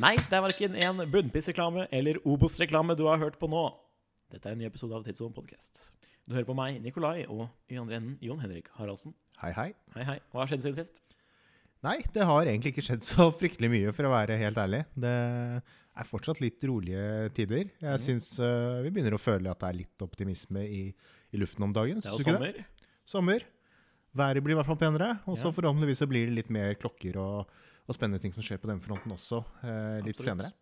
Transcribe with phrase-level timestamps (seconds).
[0.00, 3.66] Nei, det er verken en bunnpissreklame eller Obos-reklame du har hørt på nå.
[4.32, 5.90] Dette er en ny episode av Tidssonen podcast.
[6.24, 9.12] Du hører på meg, Nikolai, og i andre enden Jon Henrik Haraldsen.
[9.42, 9.66] Hei, hei.
[9.98, 10.16] Hei, hei.
[10.32, 11.02] Hva har skjedd siden sist?
[11.84, 14.86] Nei, det har egentlig ikke skjedd så fryktelig mye, for å være helt ærlig.
[15.04, 17.68] Det er fortsatt litt rolige tider.
[17.68, 18.04] Jeg mm.
[18.06, 20.84] syns uh, vi begynner å føle at det er litt optimisme i,
[21.28, 22.00] i luften om dagen.
[22.00, 22.56] Det er jo sommer.
[22.56, 22.94] det?
[23.04, 23.44] Sommer.
[24.16, 25.18] Været blir i hvert fall penere.
[25.28, 25.56] Og så Ja.
[25.60, 28.80] forhåpentligvis så blir det litt mer klokker og, og spennende ting som skjer på den
[28.84, 30.26] fronten også eh, litt Absolutt.
[30.28, 30.52] senere.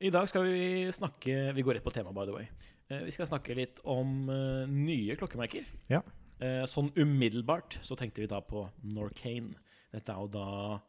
[0.00, 2.46] I dag skal vi snakke Vi går rett på tema, by the way.
[2.88, 5.66] Eh, Vi skal snakke litt om eh, nye klokkemerker.
[5.92, 6.00] Ja.
[6.40, 9.52] Eh, Sånn umiddelbart så tenkte vi da på Norcane.
[9.92, 10.80] Dette er jo da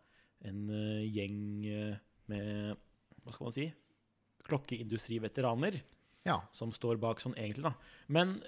[0.48, 1.96] en eh, gjeng eh,
[2.32, 2.78] med
[3.26, 3.68] Hva skal man si?
[4.48, 5.82] Klokkeindustriveteraner
[6.26, 6.40] Ja.
[6.54, 7.74] som står bak sånn egentlig, da.
[8.08, 8.42] Men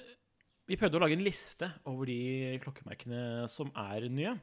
[0.68, 4.36] vi prøvde å lage en liste over de klokkemerkene som er nye.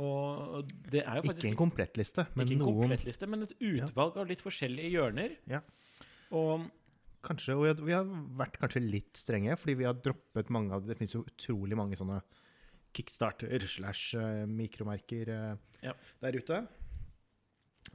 [0.00, 3.28] Og det er jo faktisk Ikke en komplett liste, men ikke en noen komplett liste,
[3.28, 5.34] men et utvalg av litt forskjellige hjørner.
[5.50, 5.60] Ja.
[6.36, 6.68] Og
[7.20, 8.06] Kanskje, og vi har, vi har
[8.40, 11.98] vært kanskje litt strenge, fordi vi har droppet mange av Det finnes jo utrolig mange
[12.00, 12.22] sånne
[12.96, 15.92] kickstarter slash eh, mikromerker eh, Ja.
[16.24, 16.62] der ute.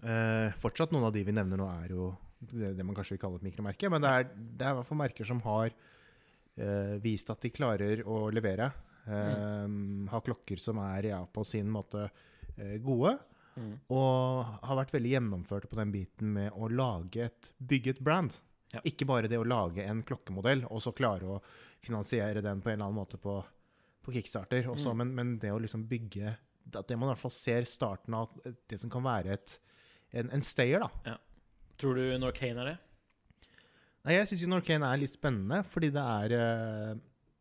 [0.05, 3.23] Eh, fortsatt noen av de vi nevner nå, er jo det, det man kanskje vil
[3.25, 3.89] kalle et mikromerke.
[3.89, 7.51] Men det er, det er i hvert fall merker som har eh, vist at de
[7.55, 8.69] klarer å levere.
[9.07, 12.07] Eh, Ha klokker som er ja, på sin måte
[12.57, 13.17] eh, gode.
[13.57, 17.99] mm, Og har vært veldig gjennomførte på den biten med å lage et, bygge et
[18.03, 18.33] brand.
[18.73, 18.81] Ja.
[18.83, 21.41] Ikke bare det å lage en klokkemodell og så klare å
[21.85, 23.37] finansiere den på en eller annen måte på,
[24.03, 24.65] på kickstarter.
[24.73, 24.97] Også, Mm.
[24.97, 26.35] men, men det å liksom bygge
[26.73, 28.31] At det man i hvert fall ser starten av
[28.67, 29.59] det som kan være et,
[30.17, 30.81] en, en stayer.
[30.81, 31.17] da.
[31.77, 32.77] tror du Norcane er det?
[34.05, 36.95] Nei, Jeg syns Norcane er litt spennende, fordi det er eh,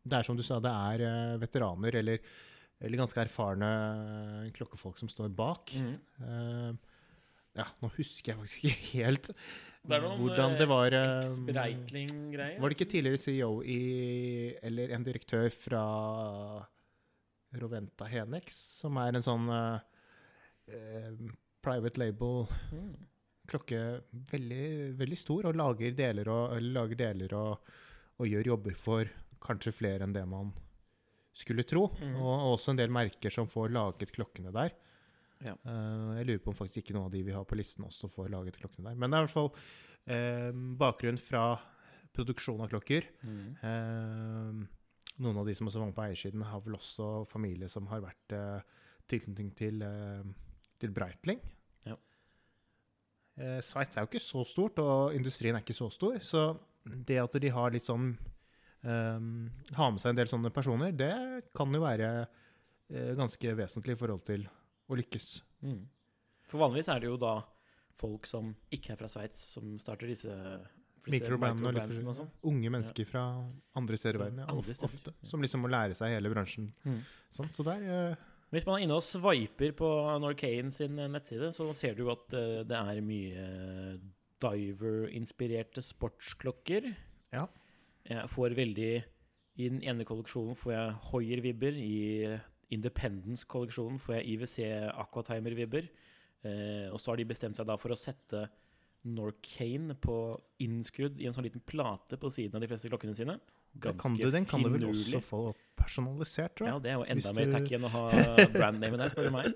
[0.05, 2.19] Det er som du sa, det er eh, veteraner eller,
[2.79, 3.69] eller ganske erfarne
[4.53, 5.73] klokkefolk som står bak.
[5.73, 5.95] Mm.
[6.21, 6.91] Eh,
[7.55, 9.31] ja, nå husker jeg faktisk ikke helt
[9.85, 12.61] Det hvordan det var eh, X-Breitling-greier?
[12.61, 13.81] Var det ikke tidligere CEO i
[14.65, 15.83] Eller en direktør fra
[17.55, 19.77] Roventa Henex, som er en sånn uh,
[20.67, 21.11] eh,
[21.63, 22.95] private label Mm.
[23.47, 23.79] klokke
[24.31, 27.69] veldig, veldig stor, og lager deler og, lager deler og,
[28.17, 29.11] og gjør jobber for
[29.45, 30.51] kanskje flere enn det man
[31.35, 31.89] skulle tro.
[31.99, 32.17] Mm.
[32.21, 34.75] Og, og også en del merker som får laget klokkene der.
[35.43, 35.55] Ja.
[35.67, 38.09] Uh, jeg lurer på om faktisk ikke noen av de vi har på listen også
[38.11, 38.99] får laget klokkene der.
[38.99, 41.45] Men det er i hvert fall uh, bakgrunn fra
[42.15, 43.09] produksjon av klokker.
[43.27, 43.49] Mm.
[43.59, 47.85] Uh, noen av de som også var med på eiersiden, har vel også familie som
[47.87, 48.33] har vært
[49.07, 49.83] tilknytning til,
[50.81, 51.39] til Breitling.
[51.87, 51.95] Ja.
[53.63, 56.17] Sveits er jo ikke så stort, og industrien er ikke så stor.
[56.19, 56.41] Så
[56.83, 58.09] det at de har litt sånn
[58.85, 61.15] eh, ha med seg en del sånne personer, det
[61.55, 64.47] kan jo være uh, ganske vesentlig i forhold til
[64.87, 65.27] å lykkes.
[65.65, 65.83] Mm.
[66.45, 67.39] For vanligvis er det jo da
[67.99, 70.33] folk som ikke er fra Sveits, som starter disse
[71.05, 72.29] Mikrobandene og og sånn.
[72.49, 73.23] unge mennesker fra
[73.77, 74.39] andre steder i verden.
[74.41, 76.71] Ja, ofte, ofte, som liksom må lære seg hele bransjen.
[76.85, 77.03] Mm.
[77.35, 78.23] Sånn, så der Uh,
[78.53, 79.89] Hvis man er inne og sveiper på
[80.21, 83.45] Norcane sin nettside, så ser du at eh, det er mye
[84.39, 86.87] diver-inspirerte sportsklokker.
[87.35, 87.47] Ja.
[88.05, 88.89] Jeg får veldig
[89.57, 91.77] I den ene kolleksjonen får jeg Hoier-vibber.
[91.79, 91.95] I
[92.75, 94.57] Independence-kolleksjonen får jeg IWC
[95.05, 95.87] Aquatimer-vibber.
[96.45, 98.45] Eh, og så har de bestemt seg da for å sette
[99.05, 100.15] Norcane på
[100.65, 103.37] innskrudd i en sånn liten plate på siden av de fleste klokkene sine.
[103.75, 105.39] Ganske kan du, den kan du vel også få
[105.77, 108.03] personalisert, tror Ja, det er jo enda mer tacky enn å ha
[108.55, 109.51] brandnamen der, spør du meg.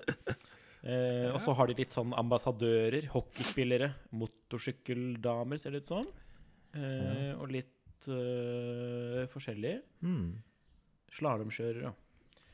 [0.84, 3.90] Eh, Og så har de litt sånn ambassadører, hockeyspillere,
[4.20, 6.06] motorsykkeldamer, ser det ut som.
[6.76, 9.74] Eh, og litt eh, forskjellig.
[10.06, 10.30] Mm.
[11.18, 11.92] Slalåmkjørere.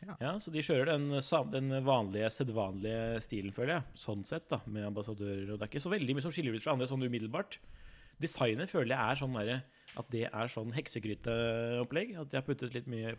[0.06, 0.14] Ja.
[0.20, 1.06] Ja, så de kjører den,
[1.52, 3.86] den vanlige, sedvanlige stilen, føler jeg.
[3.98, 5.48] Sånn sett, da, med ambassadører.
[5.52, 7.58] Og det er ikke så veldig mye som skiller ut fra andre sånn umiddelbart.
[8.22, 9.64] Designet føler jeg er sånn der,
[10.00, 12.14] at det er sånn heksekryteopplegg.
[12.20, 13.16] At de har puttet litt mye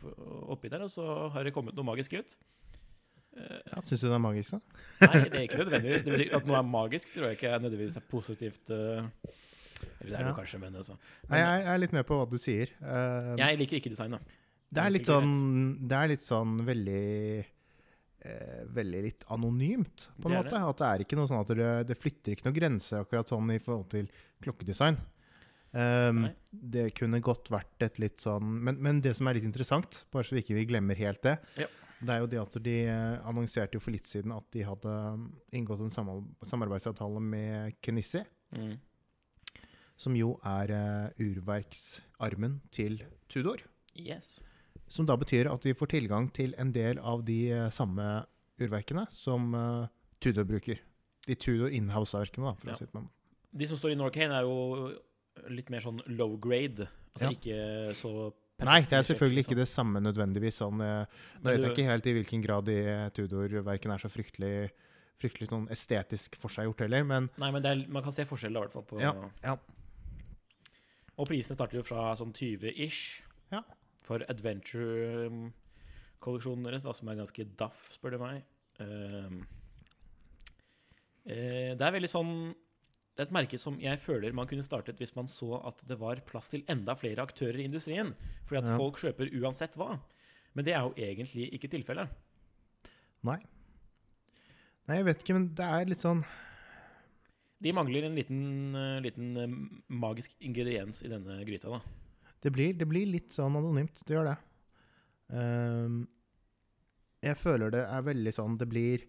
[0.53, 2.37] oppi der, og så har det kommet noe magisk ut.
[3.37, 4.61] Eh, Ja, Syns du det er magisk, da?
[5.11, 6.05] Nei, det er ikke nødvendigvis.
[6.07, 8.71] Det betyr at noe er magisk, tror jeg ikke er nødvendigvis er positivt.
[8.73, 9.33] eh,
[10.01, 10.31] Eller det er Ja.
[10.31, 10.97] du kanskje, men altså.
[11.29, 12.67] Nei, jeg jeg er litt med på hva du sier.
[12.81, 14.19] Uh, Jeg liker ikke design, da.
[14.73, 17.45] det er litt sånn Det er litt sånn veldig
[18.27, 20.61] eh, Veldig litt anonymt, på en Det måte.
[20.69, 23.51] At det er ikke noe sånn at det, det flytter ikke noen grenser akkurat sånn
[23.53, 24.09] i forhold til
[24.43, 24.97] klokkedesign.
[25.77, 30.05] Um, det kunne godt vært et litt sånn men, men det som er litt interessant,
[30.11, 31.67] bare så vi ikke vi glemmer helt det, Ja.
[31.99, 34.87] det er jo det at de eh, annonserte jo for litt siden at de hadde
[35.13, 35.91] um, inngått en
[36.47, 38.23] samarbeidsavtale med Kenissi.
[38.55, 38.77] Mm.
[39.97, 43.63] Som jo er uh, urverksarmen til Tudor.
[43.97, 44.37] Yes.
[44.87, 48.05] Som da betyr at vi får tilgang til en del av de uh, samme
[48.61, 49.87] urverkene som uh,
[50.23, 50.79] Tudor bruker.
[51.27, 52.75] De Tudor inhouse-verkene, da, for Ja.
[52.79, 53.09] si det med.
[53.57, 54.93] De som står i Norcane, er jo
[55.49, 56.87] litt mer sånn low grade.
[57.15, 57.35] Altså Ja.
[57.35, 60.55] ikke så Nei, det er selvfølgelig ikke det samme nødvendigvis.
[60.63, 62.77] Sånn, nå vet jeg ikke helt i hvilken grad de
[63.13, 64.71] Tudor-verkene er så fryktelig,
[65.21, 68.63] fryktelig sånn estetisk forseggjort heller, men Nei, men det er, man kan se forskjell i
[68.63, 68.85] hvert fall.
[68.89, 69.53] På, Ja, ja.
[71.17, 73.21] Og prisene starter jo fra sånn 20-ish
[73.51, 73.61] Ja.
[74.05, 78.43] for adventure-kolleksjonen deres, da, som er ganske daff, spør du meg.
[78.79, 79.39] Ehm,
[81.27, 82.33] uh, det er veldig sånn
[83.17, 85.95] Det er et merke som jeg føler man kunne startet hvis man så at det
[85.97, 88.13] var plass til enda flere aktører i industrien.
[88.45, 88.77] Fordi at Ja.
[88.77, 89.97] folk kjøper uansett hva.
[90.53, 92.07] Men det er jo egentlig ikke tilfellet.
[93.23, 93.39] Nei.
[94.87, 96.23] Nei, jeg vet ikke, men det er litt sånn
[97.63, 98.41] De mangler en liten,
[98.75, 99.55] eh, liten eh,
[99.89, 101.69] magisk ingrediens i denne gryta.
[101.69, 101.81] da
[102.41, 104.03] Det blir, det blir litt sånn anonymt.
[104.05, 104.37] Det gjør det.
[105.33, 106.07] Um,
[107.25, 109.01] jeg føler det er veldig sånn Det blir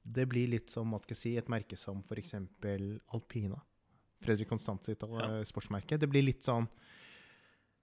[0.00, 2.32] Det blir litt som hva skal jeg si, et merke som f.eks.
[3.12, 3.58] Alpina.
[4.24, 5.42] Fredrik Konstant sitt eh, Ja.
[5.44, 5.98] sportsmerke.
[5.98, 6.68] Det blir litt sånn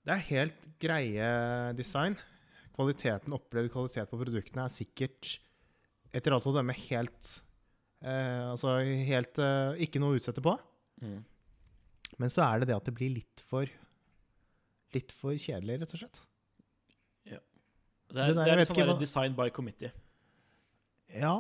[0.06, 2.16] Det er helt greie design.
[2.74, 5.40] Kvaliteten, opplevd kvalitet på produktene er sikkert
[6.14, 7.42] etter alt å dømme helt
[8.04, 8.78] eh, Altså
[9.08, 10.54] helt eh, Ikke noe å utsette på.
[11.02, 11.24] Mm.
[12.18, 13.66] Men så er det det at det blir litt for
[14.96, 16.22] Litt for kjedelig, rett og slett.
[17.28, 17.42] Det er,
[18.08, 19.90] Det der, det er litt sånn hva- design by committee.
[21.12, 21.34] Ja.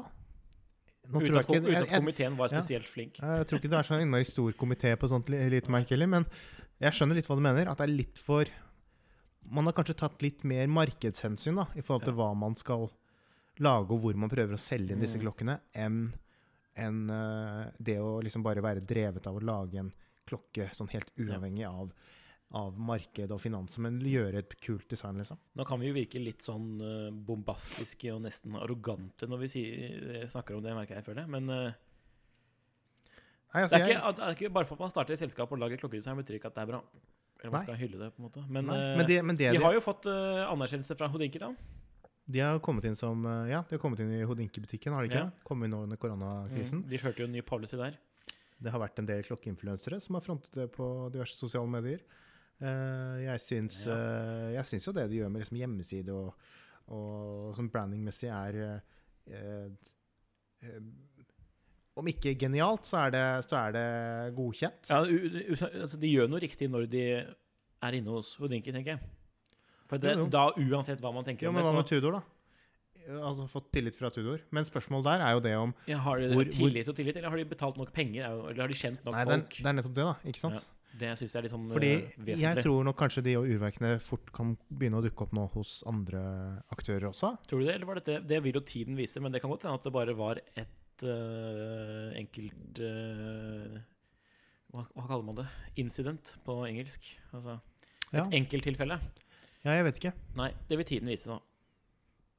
[1.07, 2.59] Nå Uten tror at, ikke, jeg, komiteen var ja.
[2.59, 3.15] spesielt flink.
[3.24, 6.09] jeg tror ikke det er så innmari stor komité på sånt li- lite merke heller,
[6.12, 6.25] men
[6.83, 7.71] jeg skjønner litt hva du mener.
[7.71, 8.44] At det er litt for
[9.50, 12.18] Man har kanskje tatt litt mer markedshensyn da, i forhold til Ja.
[12.19, 12.89] hva man skal
[13.63, 15.24] lage, og hvor man prøver å selge inn disse Mm.
[15.24, 16.12] klokkene, enn
[16.79, 19.91] enn, eh, det å liksom bare være drevet av å lage en
[20.27, 21.91] klokke sånn helt uavhengig av,
[22.59, 25.39] av marked og finans, men gjøre et kult design, liksom.
[25.57, 30.00] Nå kan vi jo virke litt sånn eh, bombastiske og nesten arrogante når vi sier,
[30.21, 31.29] eh, snakker om det, merker jeg føler det.
[31.38, 31.51] Men
[33.47, 35.21] Nei, det, altså, er jeg, ikke, det er ikke bare for at man starter et
[35.21, 36.81] selskap og lager klokkedesign, betyr ikke at det er bra.
[37.41, 38.44] Eller man skal hylle det, på en måte.
[38.50, 41.51] Men, nei, men det, men det de har jo fått uh, anerkjennelse fra Hodinki, da.
[42.27, 45.12] De har kommet inn som eh, Ja, de har kommet inn i Hodinke-butikken, har de
[45.13, 45.24] ikke?
[45.29, 45.45] Ja.
[45.47, 46.81] Kommet inn nå under koronakrisen.
[46.83, 46.89] Mm.
[46.91, 47.95] De kjørte jo en ny policy der.
[48.57, 52.01] Det har vært en del klokkeinfluensere som har frontet det på diverse sosiale medier.
[52.57, 53.95] Eh, jeg, syns, Ja.
[53.95, 56.47] eh, jeg syns jo det de gjør med liksom hjemmeside og,
[56.89, 59.68] og sånn brandingmessig er eh,
[60.65, 60.80] eh,
[61.97, 63.85] Om ikke genialt, så er det, så er det
[64.38, 64.89] godkjent.
[64.91, 65.00] Ja,
[65.81, 69.01] altså, de gjør noe riktig når de er inne hos Hodinki, tenker jeg.
[69.87, 70.29] For det, Jo, jo.
[70.33, 72.23] da, uansett hva man tenker Jo, om men hva med så Tudor, da?
[73.07, 74.41] Altså Fått tillit fra Tudor.
[74.51, 77.29] Men spørsmålet der er jo det om ja, Har de Hvor- tillit og tillit, eller
[77.31, 78.25] har de betalt nok penger?
[78.27, 80.15] Eller har de kjent nok Nei, det er, det er nettopp det, da.
[80.27, 80.55] Ikke sant?
[80.59, 80.73] Ja.
[80.97, 82.41] Det syns jeg er litt sånn Fordi eh, vesentlig.
[82.41, 85.83] jeg tror nok kanskje de og urverkene fort kan begynne å dukke opp nå hos
[85.85, 86.21] andre
[86.73, 87.35] aktører også.
[87.47, 89.67] Tror du det, eller var dette Det vil jo tiden vise, men det kan godt
[89.67, 93.77] hende at det bare var et uh, enkelt uh,
[94.73, 95.47] hva, hva kaller man det?
[95.83, 97.05] Incident på engelsk.
[97.31, 97.59] Altså
[98.07, 98.23] et Ja.
[98.31, 98.97] enkelttilfelle.
[99.67, 100.13] Ja, jeg vet ikke.
[100.39, 101.37] Nei, det vil tiden vise, nå.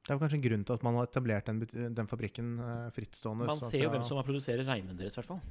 [0.08, 2.88] Det er jo kanskje en grunn til at man har etablert den, den fabrikken uh,
[2.96, 3.48] frittstående.
[3.50, 5.42] Man ser jo hvem som produserer reimene deres, i hvert fall.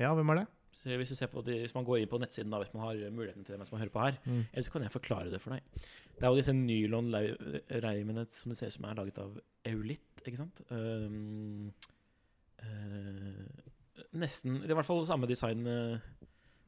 [0.00, 0.46] Ja, hvem er det?
[0.84, 2.98] Hvis, du ser på de, hvis man går inn på nettsiden, da, hvis man har
[3.14, 4.40] muligheten til det mens man hører på her, Mm.
[4.52, 5.62] eller så kan jeg forklare det for deg.
[6.16, 10.40] Det er jo disse nylon-reimene som det ser ut som er laget av eulitt, ikke
[10.40, 10.60] sant?
[10.68, 11.72] Um,
[12.60, 13.44] uh,
[14.12, 15.98] nesten i hvert fall samme design uh,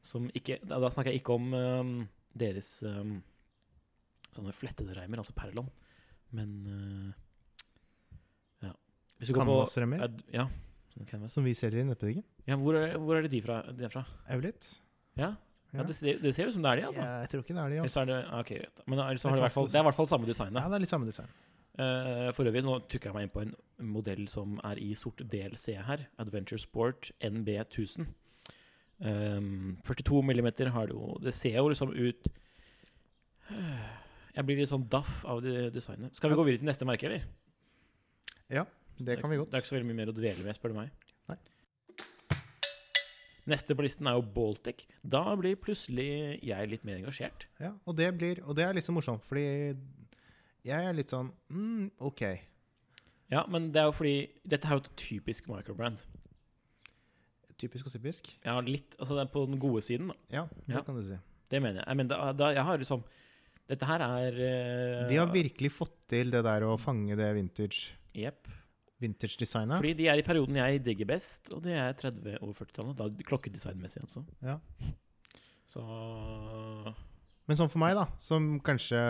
[0.05, 1.93] som ikke Da, da snakker jeg ikke om um,
[2.37, 3.19] deres um,
[4.37, 5.67] sånne flettede reimer, altså perlon,
[6.37, 8.71] men eh, Ja.
[9.19, 10.47] Hvis du går på Canvas-remmer, ad, Ja.
[11.07, 11.33] Canvas.
[11.37, 12.23] som vi selger i nettbutikken.
[12.47, 13.59] Ja, hvor er, hvor er det de fra?
[13.71, 14.05] De er fra?
[14.33, 14.71] Eulitt.
[15.17, 15.35] Ja,
[15.73, 15.81] ja.
[15.81, 15.83] Ja.
[15.83, 17.01] det, ser, det ser ut som det er de, altså.
[17.03, 17.75] Ja, jeg tror ikke det er de.
[17.75, 17.93] Eller Altså.
[17.93, 18.79] så er det, ah, ok, greit.
[18.87, 20.25] Men ellers så er har det, i hvert fall, det er i hvert fall samme
[20.29, 20.61] designet.
[20.63, 21.27] Ja, det er litt samme design.
[21.77, 23.51] Eh, for øvrig nå trykker jeg meg inn på en
[23.93, 26.07] modell som er i sort DLC her.
[26.17, 28.07] Adventure Sport NB1000.
[28.97, 32.31] Um, 42 millimeter har det jo Det ser jo liksom ut
[34.37, 36.13] Jeg blir litt sånn daff av det designet.
[36.17, 37.23] Skal vi gå videre til neste merke, eller?
[38.53, 38.65] Ja,
[38.97, 39.49] Det kan vi godt.
[39.51, 40.91] Det er ikke så veldig mye mer å dvele med, spør du meg.
[41.29, 41.37] Nei.
[43.47, 44.83] Neste på listen er jo Baltic.
[45.07, 46.07] Da blir plutselig
[46.43, 47.45] jeg litt mer engasjert.
[47.63, 49.45] Ja, og det, blir, og det er litt så morsomt, fordi
[50.67, 52.23] jeg er litt sånn mm, OK.
[53.31, 54.15] Ja, men det er jo fordi
[54.47, 56.03] Dette er jo et typisk microbrand.
[57.57, 58.27] Typisk og typisk.
[58.45, 60.17] Ja, litt, altså det er på den gode siden, da.
[60.41, 60.83] Ja, det Ja.
[60.85, 61.17] kan du si.
[61.49, 61.97] Det mener jeg.
[61.97, 63.01] Men da, da, jeg har liksom
[63.67, 67.93] Dette her er uh, De har virkelig fått til det der å fange det vintage
[68.17, 68.47] Yep.
[69.03, 69.77] vintage-designet.
[69.77, 72.95] Fordi de er i perioden jeg digger best, og det er 30- og 40-tallet.
[72.97, 74.23] Da Klokkedesignmessig, altså.
[74.41, 74.57] Ja.
[75.67, 75.83] Så
[77.47, 79.01] Men sånn for meg, da, som kanskje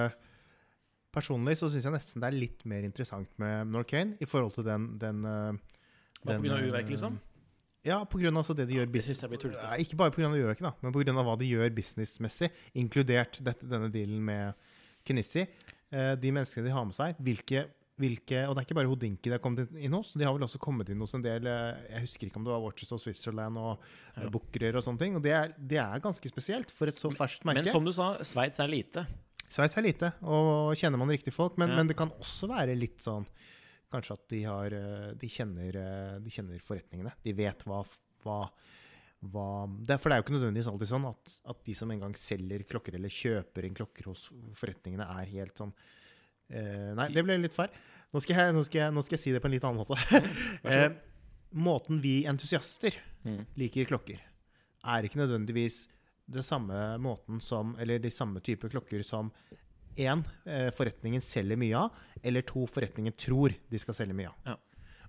[1.13, 4.67] Personlig så syns jeg nesten det er litt mer interessant med Norcane i forhold til
[4.67, 5.61] den, den, den,
[6.25, 7.15] Bare På grunn av urverk, liksom?
[7.87, 9.21] Ja, på grunn av altså det de gjør business...
[9.23, 10.27] Nei, Ikke bare pga.
[10.35, 11.15] gjør da, men pga.
[11.23, 14.53] hva de gjør businessmessig, inkludert dette, denne dealen med
[15.07, 15.45] Knissi.
[15.89, 17.61] Eh, de menneskene de har med seg, hvilke,
[17.97, 20.43] hvilke Og det er ikke bare Hodinki de har kommet inn- hos, de har vel
[20.43, 22.99] også kommet inn hos en del eh, Jeg husker ikke om det var Watches of
[23.01, 23.79] Switzerland og
[24.17, 24.27] Ja.
[24.33, 25.15] Bucherer og sånne ting.
[25.15, 27.63] Og det er, det er ganske spesielt for et så ferskt merke.
[27.63, 29.05] Men som du sa, Sveits er lite.
[29.47, 31.55] Sveits er lite, og kjenner man riktige folk.
[31.57, 31.77] Men, Ja.
[31.79, 33.23] men det kan også være litt sånn
[33.93, 37.13] Kanskje at de har eh, De kjenner, eh, de kjenner forretningene.
[37.23, 37.81] De vet hva,
[38.25, 38.39] hva,
[39.31, 39.45] hva
[39.87, 42.03] det er, For det er jo ikke nødvendigvis alltid sånn at, at de som en
[42.05, 44.27] gang selger klokker, eller kjøper inn klokker hos
[44.59, 45.71] forretningene, er helt sånn
[46.51, 47.71] eh, Nei, det ble litt feil.
[48.13, 48.63] Nå skal, jeg, nå,
[48.95, 50.23] nå skal jeg si det på en litt annen måte.
[50.67, 50.89] Eh,
[51.55, 52.95] måten vi entusiaster
[53.27, 53.41] Mm.
[53.59, 54.19] liker klokker,
[54.87, 55.87] er ikke nødvendigvis
[56.31, 59.31] det samme måten som Eller de samme type klokker som
[59.97, 64.39] én, eh, forretningen selger mye av, eller to, forretningen tror de skal selge mye av.
[64.45, 64.57] Ja.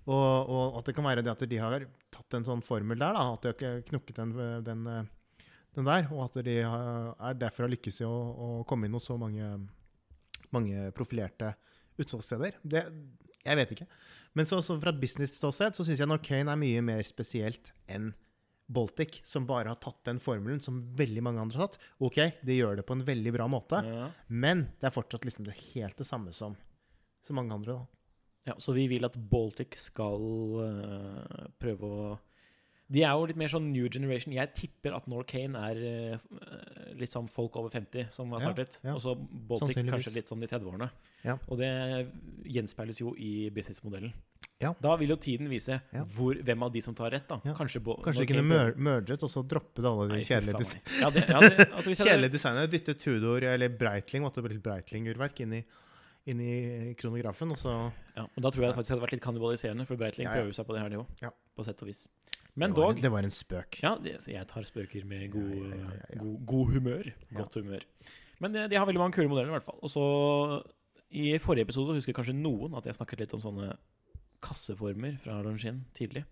[0.09, 3.13] Og, og at det kan være det at de har tatt en sånn formel der,
[3.13, 5.43] da, at de har knukket den, den, eh,
[5.77, 8.97] den der, og at de har, er derfor har lykkes i å, å komme inn
[8.97, 9.51] hos så mange,
[10.55, 11.53] mange profilerte
[11.99, 12.57] utsalgssteder.
[12.63, 12.85] Det,
[13.43, 13.89] jeg vet ikke.
[14.37, 18.11] Men så, så fra et business-ståsted så syns jeg Norcane er mye mer spesielt enn
[18.69, 21.79] Baltic, som bare har tatt den formelen som veldig mange andre har tatt.
[22.05, 24.11] Ok, de gjør det på en veldig bra måte, Ja.
[24.29, 26.53] men det er fortsatt liksom det helt det samme som,
[27.25, 27.79] som mange andre.
[27.79, 27.87] da.
[28.51, 30.21] Ja, så vi vil at Baltic skal
[30.63, 32.19] uh, prøve å
[32.89, 34.33] De er jo litt mer sånn new generation.
[34.33, 35.81] Jeg tipper at Norcane er
[36.15, 38.79] uh, litt sånn folk over 50 som har startet.
[38.81, 38.95] ja.
[38.95, 40.87] Og så Baltic kanskje litt sånn i 30-årene.
[41.25, 41.35] Ja.
[41.49, 41.69] Og det
[42.49, 44.13] gjenspeiles jo i businessmodellen.
[44.59, 44.73] Ja.
[44.83, 46.01] Da vil jo tiden vise Ja.
[46.03, 47.27] hvor, hvem av de som tar rett.
[47.29, 47.53] da Ja.
[47.55, 51.07] Kanskje, Bo- Kanskje de kunne mer merget og så droppet alle de Nei, kjedelige, ja,
[51.77, 55.63] altså, kjedelige designene dyttet Tudor eller Breitling måtte bli Breitling-urverk inn,
[56.27, 57.51] inn i kronografen.
[57.51, 57.71] Og så
[58.17, 60.67] Ja, men da tror jeg det faktisk hadde vært litt kannibaliserende, for Breitling prøver seg
[60.67, 61.05] på det her, nivå.
[61.55, 62.07] På sett og vis.
[62.55, 63.79] Men det, var, dog det var en spøk.
[63.81, 67.13] Ja, det, jeg tar spøker med god, god, god humør.
[67.31, 67.85] Godt humør.
[68.41, 69.79] Men de, de har veldig mange kule modeller, i hvert fall.
[69.81, 70.03] Og så
[71.15, 73.77] I forrige episode husker kanskje noen at jeg snakket litt om sånne
[74.41, 76.25] kasseformer fra Longines tidlig.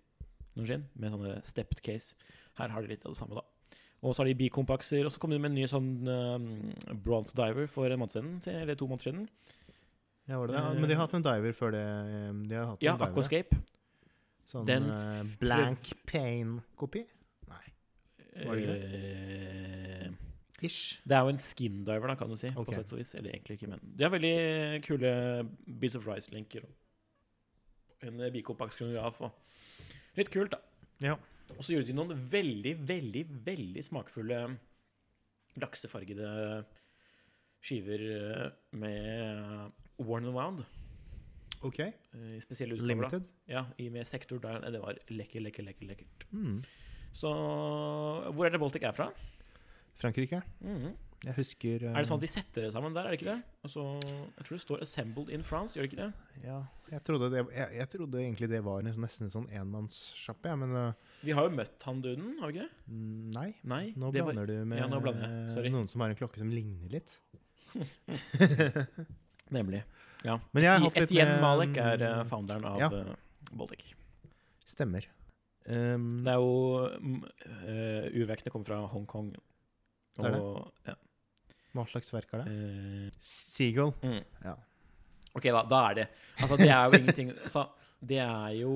[0.58, 2.14] Longines, med sånne stepped case.
[2.58, 3.44] Her har de litt av det samme, da.
[4.02, 5.04] Og så har de bikompakser.
[5.06, 6.44] og så kom de med en ny sånn um,
[7.02, 8.36] bronze diver for en måned siden.
[8.62, 9.24] Eller to måneder siden.
[10.28, 10.62] Ja, var det det?
[10.62, 11.82] Ja, men de har hatt en diver før det.
[11.82, 13.12] eh, De har hatt Ja, en diver.
[13.12, 13.58] Aquascape.
[14.48, 17.02] Sånn Den uh, blank pain-kopi?
[17.50, 17.64] Nei.
[18.44, 20.14] Var det ikke det
[20.58, 20.98] Ish.
[21.06, 22.48] Det er jo en skin diver, da, kan du si.
[22.50, 22.80] Okay.
[22.82, 25.10] Eller egentlig ikke, men De har veldig kule
[25.78, 26.64] Beats of Rice-linker.
[26.66, 26.74] og
[28.06, 29.44] En eh, bicompax-kronograf og
[30.18, 30.58] Litt kult, da.
[31.04, 31.12] Ja.
[31.54, 34.40] Og så gjorde de noen veldig, veldig, veldig smakfulle
[35.62, 36.32] laksefargede
[37.64, 40.64] skiver eh, med Worn and Wound.
[41.66, 41.78] OK.
[41.80, 42.90] eh, spesielle utgaver.
[42.92, 43.30] Limited.
[43.50, 44.66] Ja, i med sektor der.
[44.74, 46.26] Det var lekker, lekker, lekker, lekkert.
[46.30, 46.60] Mm.
[47.14, 47.30] Så
[48.34, 49.10] hvor er det Baltic er fra?
[49.98, 50.42] Frankrike.
[50.60, 50.94] Mhm.
[51.26, 53.32] Jeg husker uh, Er det sånn at de setter det sammen der, er det ikke
[53.32, 53.40] det?
[53.66, 53.84] Altså,
[54.38, 56.12] jeg tror det står 'Assembled in France', gjør det ikke det?
[56.46, 56.58] Ja,
[56.92, 60.52] jeg trodde, det, jeg, jeg trodde egentlig det var en, sånn- nesten en sånn enmannssjappe,
[60.52, 60.92] ja, men uh,
[61.26, 62.94] Vi har jo møtt han duden, har vi ikke det?
[62.94, 63.48] mm, nei.
[63.64, 63.84] Nei.
[63.98, 65.26] Nå det var, blander du med Ja, blander
[65.58, 65.72] jeg.
[65.74, 67.18] Noen som har en klokke som ligner litt.
[69.50, 69.82] nemlig.
[70.24, 70.38] Ja.
[70.52, 72.88] Men jeg har hatt litt Etienne Malek er eh, founderen av Ja.
[72.94, 73.84] eh, Baltic.
[74.68, 75.06] Stemmer.
[75.68, 76.54] Um, Det er jo
[76.86, 79.34] uh, eh, kommer fra Hongkong.
[80.16, 80.40] Det er det?
[80.88, 80.94] Ja,
[81.76, 82.52] hva slags verk er det?
[82.52, 83.92] Uh, Seagull.
[84.02, 84.22] mm.
[84.44, 84.54] Ja.
[85.36, 86.06] Ok, da, da er det
[86.40, 87.62] Altså, det er jo ingenting altså,
[88.00, 88.72] Det er jo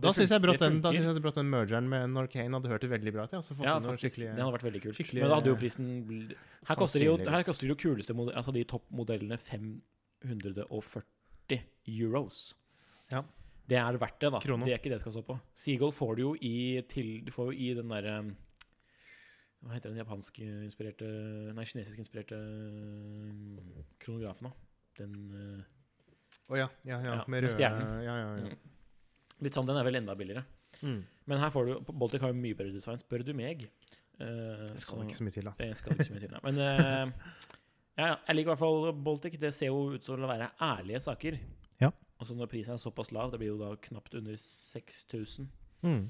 [0.00, 0.90] Da det syns jeg brått den, da
[1.36, 3.36] den mergeren med Norcane hadde hørt det veldig bra til.
[3.42, 4.16] Altså fått Ja, faktisk.
[4.22, 4.96] det hadde vært veldig kult.
[5.12, 5.86] Men da hadde jo prisen
[6.66, 12.54] Her koster, det jo, her koster jo kuleste modell, Altså de toppmodellene 540 euros.
[13.12, 13.20] Ja.
[13.66, 14.38] Det er verdt det, da.
[14.42, 14.64] Krono.
[14.64, 15.34] Det er ikke det det skal stå på.
[15.58, 16.56] Seagull får du jo i,
[16.90, 18.14] til, du får jo i den derre
[19.66, 21.06] Hva heter den japansk-inspirerte
[21.56, 24.52] Nei, kinesisk-inspirerte mm, kronografen, da.
[25.00, 25.64] Den eh,
[26.52, 27.16] Å ja, ja, ja.
[27.16, 27.96] Ja, Med røde stjernen.
[28.06, 28.52] Ja, ja, ja.
[28.52, 29.40] mm.
[29.44, 30.44] Litt sånn, Den er vel enda billigere.
[30.84, 31.00] Mm.
[31.28, 33.66] Men her får du Baltic har jo mye bedre design, spør du meg.
[34.20, 35.52] Uh, Det skal så- ikke så mye til, da.
[35.58, 36.40] det skal ikke så mye til, da.
[36.46, 37.12] Men uh,
[37.98, 39.36] ja, jeg liker i hvert fall Baltic.
[39.40, 41.38] Det ser jo ut som å være ærlige saker.
[41.82, 41.90] Ja.
[42.20, 45.50] Altså Når prisen er såpass lav, det blir jo da knapt under 6000
[45.84, 46.06] Mm.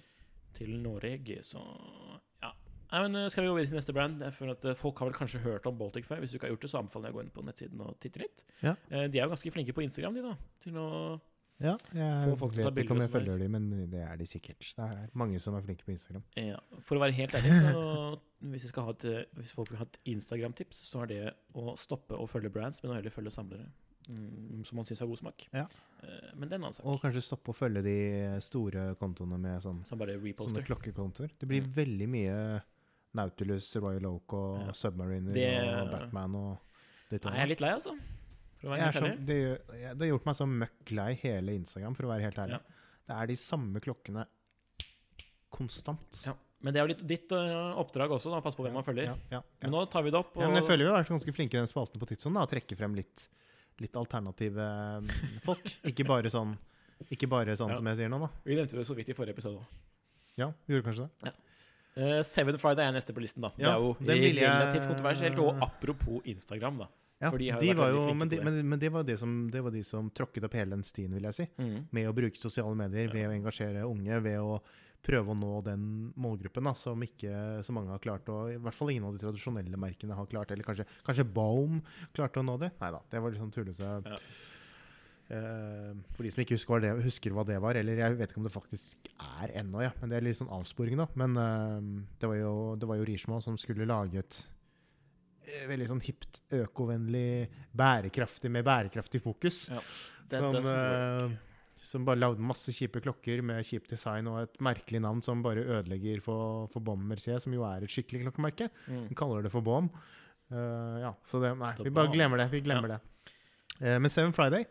[0.55, 1.61] til Norge, så.
[2.93, 4.21] Nei, men eh, Skal vi gå videre til neste brand?
[4.23, 6.21] Jeg føler at eh, Folk har vel kanskje hørt om Baltic før.
[6.23, 7.97] Hvis du ikke har gjort det, så anbefaler jeg å gå inn på nettsiden og
[8.03, 8.45] titte litt.
[8.63, 8.77] Ja.
[8.91, 10.35] Eh, De er jo ganske flinke på Instagram, de da.
[10.67, 10.87] Til å
[11.59, 14.03] Ja, jeg Få folk til å ta vet ikke om jeg følger dem, men det
[14.05, 14.61] er de sikkert.
[14.77, 16.23] Det er mange som er flinke på Instagram.
[16.37, 18.21] Ja, For å være helt ærlig, så
[18.53, 19.07] hvis, vi et,
[19.41, 21.23] hvis folk vil ha et Instagram-tips, så er det
[21.57, 23.71] å stoppe å følge brands, men å heller følge samlere.
[24.07, 25.49] Mm, som man syns har god smak.
[25.51, 25.65] Ja.
[26.37, 26.85] Men det er en annen sak.
[26.87, 27.97] Og kanskje stoppe å følge de
[28.45, 31.33] store kontoene med sånn, Som bare sånne klokkekontoer.
[31.41, 31.73] Det blir Mm.
[31.75, 32.37] veldig mye
[33.17, 34.73] Nautilus, Royal Oak og Ja.
[34.77, 35.51] Submariner Det-
[35.83, 36.59] og Batman og
[37.11, 37.35] litt Nei, sånn.
[37.37, 37.97] jeg er litt lei, altså.
[38.57, 39.27] Så, ærlig.
[39.27, 42.57] det, det har gjort meg så møkk lei hele Instagram, for å være helt ærlig.
[42.59, 42.83] Ja.
[43.07, 44.25] Det er de samme klokkene
[45.53, 46.23] konstant.
[46.27, 46.35] Ja.
[46.65, 48.41] Men det er jo litt ditt eh, oppdrag også, da.
[48.43, 49.11] Pass på hvem man følger.
[49.11, 49.43] Ja, ja, ja.
[49.63, 50.33] Men nå tar vi det opp.
[50.35, 52.41] Og Ja, men jeg føler vi har vært ganske flinke i den spalten på Tidssonen.
[52.51, 53.27] trekke frem litt,
[53.85, 54.67] litt alternative
[55.05, 55.11] mm,
[55.45, 55.69] folk.
[55.93, 56.57] Ikke bare sånn,
[57.13, 57.77] ikke bare sånn Ja.
[57.77, 58.31] som jeg sier nå, da.
[58.49, 59.67] Vi nevnte det så vidt i forrige episode òg.
[60.41, 61.35] Ja, vi gjorde kanskje det.
[61.97, 63.51] Uh, Seven Friday er neste på listen, da.
[63.57, 65.39] Ja, det er jo den vil jeg- relativt kontroversielt.
[65.41, 66.89] Og apropos Instagram, da.
[67.19, 69.73] Ja, de de var jo, men, de, men, men det var det som, det var
[69.73, 71.47] de som tråkket opp hele den stien, vil jeg si.
[71.57, 71.87] Mm.
[71.91, 74.59] Med å bruke sosiale medier, ved å engasjere unge, ved å
[75.07, 78.75] prøve å nå den målgruppen da, som ikke så mange har klart å I hvert
[78.75, 81.81] fall ingen av de tradisjonelle merkene har klart, eller kanskje, kanskje Baum
[82.13, 82.73] klarte å nå det.
[82.83, 83.95] Nei da, det var litt sånn tullete.
[84.05, 84.19] Ja.
[85.27, 88.31] Eh, for de som ikke husker hva, det, husker hva det var, eller jeg vet
[88.31, 89.95] ikke om det faktisk er ennå, ja.
[90.01, 91.09] Men det er litt sånn avsporing, da.
[91.19, 91.89] Men eh,
[92.21, 94.39] det var jo, det var jo Richemont som skulle lage et
[95.49, 99.65] eh, veldig sånn hipt, økovennlig, bærekraftig med bærekraftig fokus.
[100.31, 101.35] That som, eh,
[101.87, 105.67] som bare lagde masse kjipe klokker med kjipt design og et merkelig navn som bare
[105.67, 108.71] ødelegger for, for Bom Mercier, som jo er et skikkelig klokkemerke.
[108.87, 109.05] Mm.
[109.11, 109.91] De kaller det for Bom.
[110.47, 112.51] Uh, ja, så det, nei, vi bare glemmer det.
[112.53, 112.99] Vi glemmer det.
[113.81, 114.67] Uh, men Seven Friday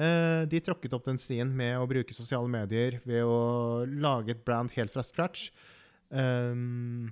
[0.00, 4.72] de tråkket opp den stien med å bruke sosiale medier, ved å lage et brand
[4.76, 5.50] helt fra scratch.
[6.10, 7.10] Um,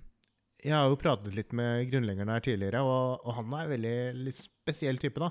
[0.59, 3.97] jeg har jo pratet litt med grunnleggeren her tidligere, og, og han er en veldig
[4.26, 5.28] litt spesiell type, da.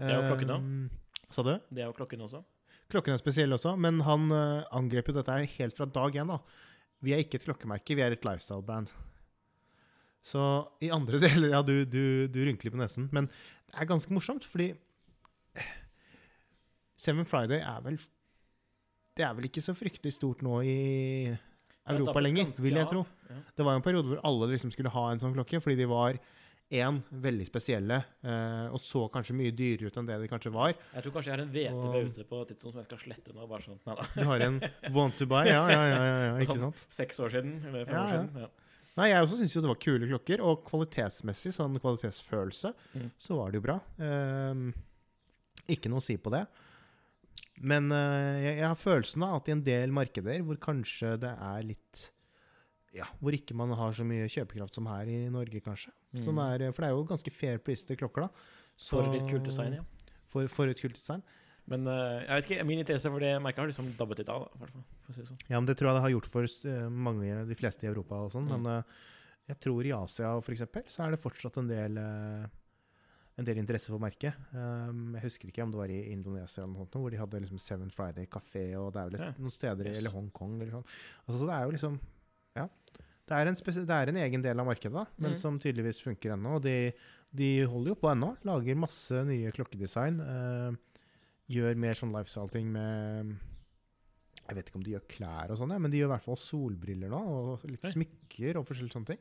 [0.00, 0.58] Det er jo klokken da.
[0.60, 1.54] Um, Sa du?
[1.70, 2.42] Det er jo klokken også.
[2.90, 6.32] Klokken er spesiell også, men han eh, angrep jo dette her helt fra dag én.
[6.32, 6.40] da.
[7.06, 8.90] Vi er ikke et klokkemerke, vi er et lifestyle-brand.
[10.26, 10.42] Så
[10.82, 14.12] i andre deler Ja, du, du, du rynker litt på nesen, men det er ganske
[14.12, 14.72] morsomt, fordi
[17.00, 17.96] Seven Friday er vel
[19.16, 20.76] Det er vel ikke så fryktelig stort nå i
[21.90, 23.02] Europa lenger, vil jeg tro.
[23.56, 26.18] Det var en periode hvor alle liksom skulle ha en sånn klokke, fordi de var
[26.70, 30.70] én, veldig spesielle, eh, og så kanskje mye dyrere ut enn det de kanskje var.
[30.94, 33.34] Jeg tror kanskje jeg har en VTB Og- ute på tidspunkt som jeg skal slette
[33.34, 33.48] nå.
[33.50, 33.80] Bare sånn.
[34.14, 34.60] Du har en
[34.94, 36.84] want to buy, ja, ja, ja, ja, ikke sant?
[36.88, 38.40] Seks år siden, eller fem Ja, år siden.
[38.44, 38.48] Ja.
[39.00, 43.10] Nei, jeg også syns jo det var kule klokker, og kvalitetsmessig, sånn kvalitetsfølelse, Mm.
[43.18, 43.80] så var det jo bra.
[43.98, 44.72] Ehm,
[45.68, 46.46] ikke noe å si på det.
[47.60, 51.32] Men eh, jeg, jeg har følelsen av at i en del markeder hvor kanskje det
[51.36, 52.06] er litt
[52.96, 55.92] Ja, hvor ikke man har så mye kjøpekraft som her i Norge, kanskje.
[56.24, 56.40] Som Mm.
[56.42, 58.28] er, for det er jo ganske fair price til klokker, da.
[58.76, 59.84] Så- For litt kult design, ja.
[60.32, 61.22] For, for et kult design.
[61.70, 64.48] Men uh, jeg vet ikke, min interesse for det merket har liksom dabbet litt av.
[64.48, 65.38] da, for, for si sånn.
[65.52, 68.24] Ja, men det tror jeg det har gjort for eh, mange, de fleste i Europa
[68.24, 68.48] og sånn.
[68.50, 68.56] Mm.
[68.66, 68.82] Men uh,
[69.52, 72.48] jeg tror i Asia for eksempel, så er det fortsatt en del, eh,
[73.38, 74.34] en del interesse for merket.
[74.52, 77.40] Um, jeg husker ikke om det var i Indonesia eller noe sånt, hvor de hadde
[77.40, 79.32] liksom Seven Friday kafé, og det er vel Ja.
[79.38, 79.98] noen steder Yes.
[79.98, 80.84] eller Hongkong eller sånn.
[81.26, 82.00] Altså, så det er jo liksom
[82.56, 82.68] Ja.
[83.30, 85.38] Det er en, det er en egen del av markedet, da, men Mm.
[85.38, 86.56] som tydeligvis funker ennå.
[86.56, 86.92] Og de,
[87.32, 88.36] de holder jo på ennå.
[88.44, 90.18] Lager masse nye klokkedesign.
[90.20, 90.76] Uh,
[91.48, 93.38] gjør mer sånn lifestyle-ting med
[94.48, 96.36] Jeg vet ikke om de gjør klær og sånn, men de gjør i hvert fall
[96.36, 99.18] solbriller nå, og litt smykker og forskjellige sånne ting.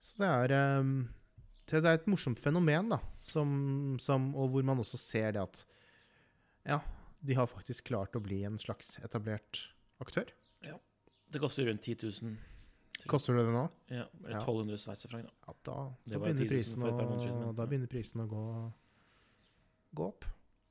[0.00, 1.08] Så det er um,
[1.70, 5.64] det er et morsomt fenomen, da, som, som, og hvor man også ser det at
[6.68, 6.80] Ja,
[7.24, 9.66] de har faktisk klart å bli en slags etablert
[10.00, 10.28] aktør.
[10.64, 10.76] Ja.
[11.30, 12.36] Det koster rundt 10 000.
[13.08, 13.64] Koster det det nå?
[13.90, 14.42] Ja, eller Ja.
[14.42, 15.24] 1200 sveitserfranc.
[15.24, 15.32] da.
[15.46, 15.76] Ja, da,
[16.06, 18.44] da, begynner prisen å, siden, men- da begynner prisen å gå,
[19.94, 20.24] gå opp.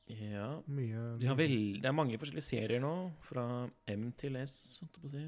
[0.07, 0.61] Ja.
[0.67, 4.79] Mye De har vel, det er mange forskjellige serier nå, fra M til S.
[4.79, 5.25] holdt jeg på å si.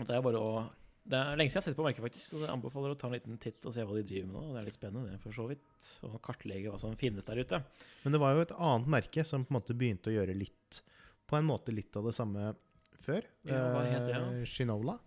[0.00, 0.70] Og Det er bare å
[1.10, 3.08] Det er lenge siden jeg har sett på merket, faktisk, så jeg anbefaler å ta
[3.08, 4.42] en liten titt og se hva de driver med nå.
[4.54, 5.88] Det er litt spennende, det, for så vidt.
[6.06, 7.62] Å kartlegge hva som finnes der ute.
[8.04, 10.82] Men det var jo et annet merke som på en måte begynte å gjøre litt
[11.30, 12.52] På en måte litt av det samme
[13.00, 13.26] før.
[13.48, 14.98] Ja, hva het det, Eh, Shinola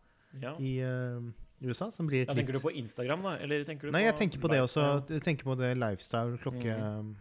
[0.41, 0.55] Ja.
[0.57, 1.21] i uh,
[1.61, 3.37] USA, som blir et Ja, tenker litt du på Instagram, da?
[3.43, 5.05] Eller tenker du Nei, jeg tenker på det også.
[5.09, 6.79] Jeg tenker på det lifestyle-klokke...
[6.79, 7.15] Mm.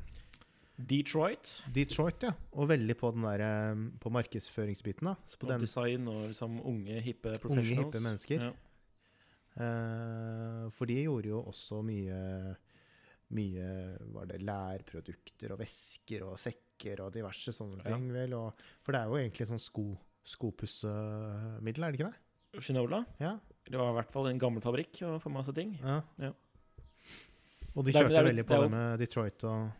[0.82, 1.62] Detroit.
[1.70, 2.32] Detroit, ja.
[2.58, 5.14] Og veldig på den der eh, På markedsføringsbiten, da.
[5.28, 7.68] Så på Og den design og liksom unge, hippe professionals.
[7.70, 8.46] unge, hippe mennesker.
[8.48, 8.52] Ja.
[9.56, 12.56] Eh, for de gjorde jo også mye
[13.32, 17.94] Mye var det lærprodukter og vesker og sekker og diverse sånne Ja.
[17.96, 18.10] ting.
[18.12, 22.62] vel og, For det er jo egentlig sånn sko, skopussemiddel, er det ikke det?
[22.62, 23.04] Shinola.
[23.20, 23.38] Ja.
[23.64, 25.78] Det var i hvert fall en gammel fabrikk og for masse ting.
[25.82, 26.02] ja.
[26.18, 26.32] Ja.
[27.74, 29.72] Og de Det kjørte det er- veldig det på er det med Detroit og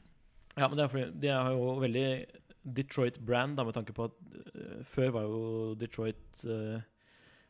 [0.57, 2.27] Ja, men det er fordi de har jo veldig
[2.65, 4.13] Detroit-brand, med tanke på at
[4.55, 6.81] uh, før var jo Detroit eh,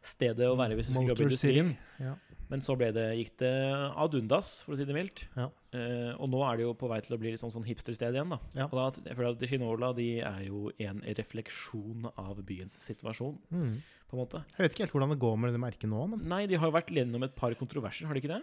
[0.03, 1.73] stedet å være hvis du skulle jobbe i industrien.
[2.03, 2.15] Ja.
[2.53, 3.51] Men så det, gikk det
[3.97, 5.23] ad undas, for å si det mildt.
[5.39, 5.47] Ja.
[5.73, 8.13] Eh, og nå er det jo på vei til å bli litt sånn, sånn hipstersted
[8.13, 8.29] igjen.
[8.35, 8.39] da.
[8.59, 8.67] Ja.
[8.69, 13.79] Og da, jeg føler at Chinola de er jo en refleksjon av byens situasjon, Mm.
[14.11, 14.43] på en måte.
[14.53, 16.69] Jeg vet ikke helt hvordan det går med det merket nå, men Nei, de har
[16.69, 18.43] jo vært gjennom et par kontroverser, har de ikke det?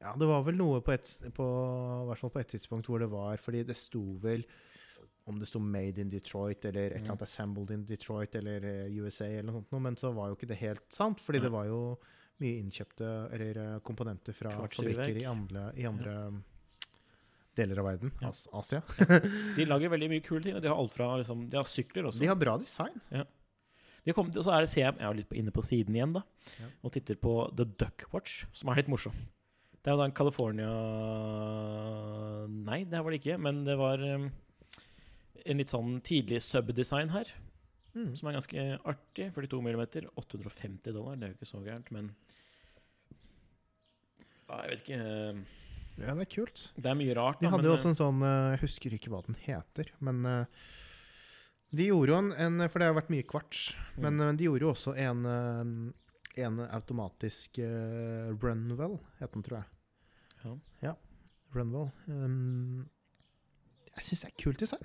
[0.00, 1.44] ja, det var vel noe på et, på,
[2.10, 4.42] hvert fall på et tidspunkt hvor det var Fordi det sto vel
[5.26, 7.10] om det sto 'Made in Detroit' eller et eller Mm.
[7.10, 10.46] annet 'Assembled in Detroit' eller eh, USA eller noe sånt, men så var jo ikke
[10.48, 11.98] det helt sant, fordi det var jo
[12.40, 16.44] mye innkjøpte eller eh, komponenter fra fabrikker i andre, i andre um,
[17.56, 18.12] deler av verden.
[18.20, 18.28] Ja.
[18.28, 18.82] As Asia.
[19.56, 20.54] De lager veldig mye kule ting.
[20.54, 22.20] og De har alt fra liksom, De har sykler også.
[22.20, 23.00] De har bra design.
[24.04, 26.12] De kom, og så er det, ser jeg, jeg er litt inne på siden igjen
[26.14, 26.22] da,
[26.60, 26.66] Ja.
[26.84, 29.10] og titter på The Duck Watch, som er litt morsom.
[29.82, 30.68] Det er jo da en California
[32.46, 34.28] Nei, det var det ikke, men det var um,
[35.46, 37.30] en litt sånn tidlig subdesign her,
[37.96, 38.10] Mm.
[38.18, 39.30] som er ganske artig.
[39.32, 41.16] 42 mm, 850 dollar.
[41.16, 42.10] Det er jo ikke så gærent, men
[44.48, 44.98] ja, Jeg vet ikke.
[45.00, 45.44] eh,
[46.04, 46.64] Ja, det er kult.
[46.76, 47.40] Det er mye rart.
[47.40, 50.24] De da, hadde jo også en sånn eh, Jeg husker ikke hva den heter, men
[50.28, 50.44] eh,
[51.72, 53.62] de gjorde jo en, en For det har vært mye kvarts.
[53.96, 54.02] Mm.
[54.04, 59.62] Men eh, de gjorde jo også en, eh, en automatisk uh, Runwell, het den, tror
[59.62, 60.60] jeg.
[60.84, 60.92] Ja.
[61.56, 61.88] Runwell.
[62.12, 62.84] Um,
[63.96, 64.84] jeg syns det er kult design.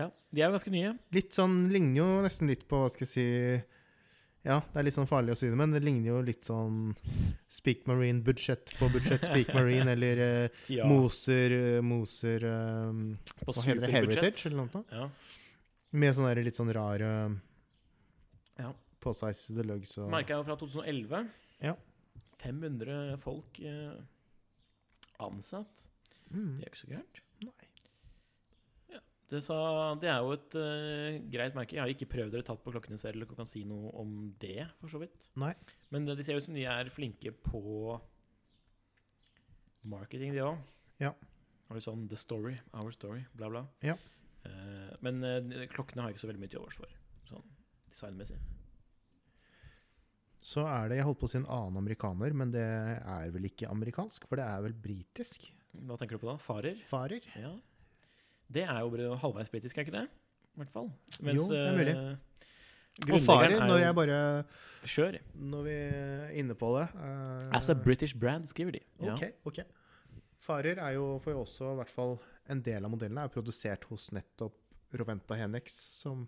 [0.00, 0.94] Ja, de er jo ganske nye.
[1.14, 3.24] Litt sånn Ligner jo nesten litt på Hva skal jeg si
[4.46, 6.94] Ja, det er litt sånn farlig å si det, men det ligner jo litt sånn
[7.52, 13.02] Speak Marine, budsjett på budsjett Speak Marine, eller eh, Tja, Moser eh, Moser um,
[13.42, 13.92] på Hva heter det?
[13.98, 14.72] Heritage, eller noe?
[14.72, 14.94] sånt?
[14.96, 15.10] Ja.
[15.92, 17.10] Med sånne der litt sånn rare
[18.60, 18.72] Ja.
[19.04, 21.28] påsveisede lugs og Merket jeg jo fra 2011.
[21.66, 21.74] Ja.
[22.40, 23.98] 500 folk eh,
[25.20, 25.88] ansatt.
[26.32, 26.54] mm.
[26.60, 27.20] Det er ikke så gærent.
[27.44, 27.69] Nei.
[29.30, 29.56] Det, sa,
[30.02, 31.76] det er jo et uh, greit merke.
[31.76, 34.64] Jeg har ikke prøvd eller tatt på klokkene selv eller kan si noe om det,
[34.80, 35.14] for så vidt.
[35.38, 35.52] Nei.
[35.94, 37.94] Men eh, de ser ut som de er flinke på
[39.86, 40.58] marketing, de òg.
[41.02, 41.14] Ja.
[41.78, 43.62] Sånn The Story, Our Story, bla, bla.
[43.86, 43.94] Ja.
[44.42, 46.98] Uh, men uh, klokkene har jeg ikke så veldig mye til overs for,
[47.30, 47.46] sånn
[47.92, 48.40] designmessig.
[50.40, 53.46] Så er det Jeg holdt på å si en annen amerikaner, men det er vel
[53.46, 55.46] ikke amerikansk, for det er vel britisk.
[55.86, 56.38] Hva tenker du på da?
[56.42, 56.80] Farer?
[56.90, 57.26] Farer.
[57.38, 57.54] Ja.
[58.50, 60.06] Det er jo bare halvveis britisk, er ikke det?
[60.50, 60.90] I hvert fall.
[61.22, 61.94] Jo, det er mulig.
[61.94, 62.16] eh,
[63.14, 64.44] Og er når jeg bare
[64.90, 65.18] Kjør.
[65.34, 68.80] Når vi er inne på det uh, As a British brand, skriver de.
[69.00, 69.12] Ja.
[69.14, 69.60] Ok, ok.
[70.40, 72.16] Farer er jo for også, i hvert fall
[72.50, 74.56] en del av modellene, er produsert hos nettopp
[74.96, 76.24] Roventa Henex, som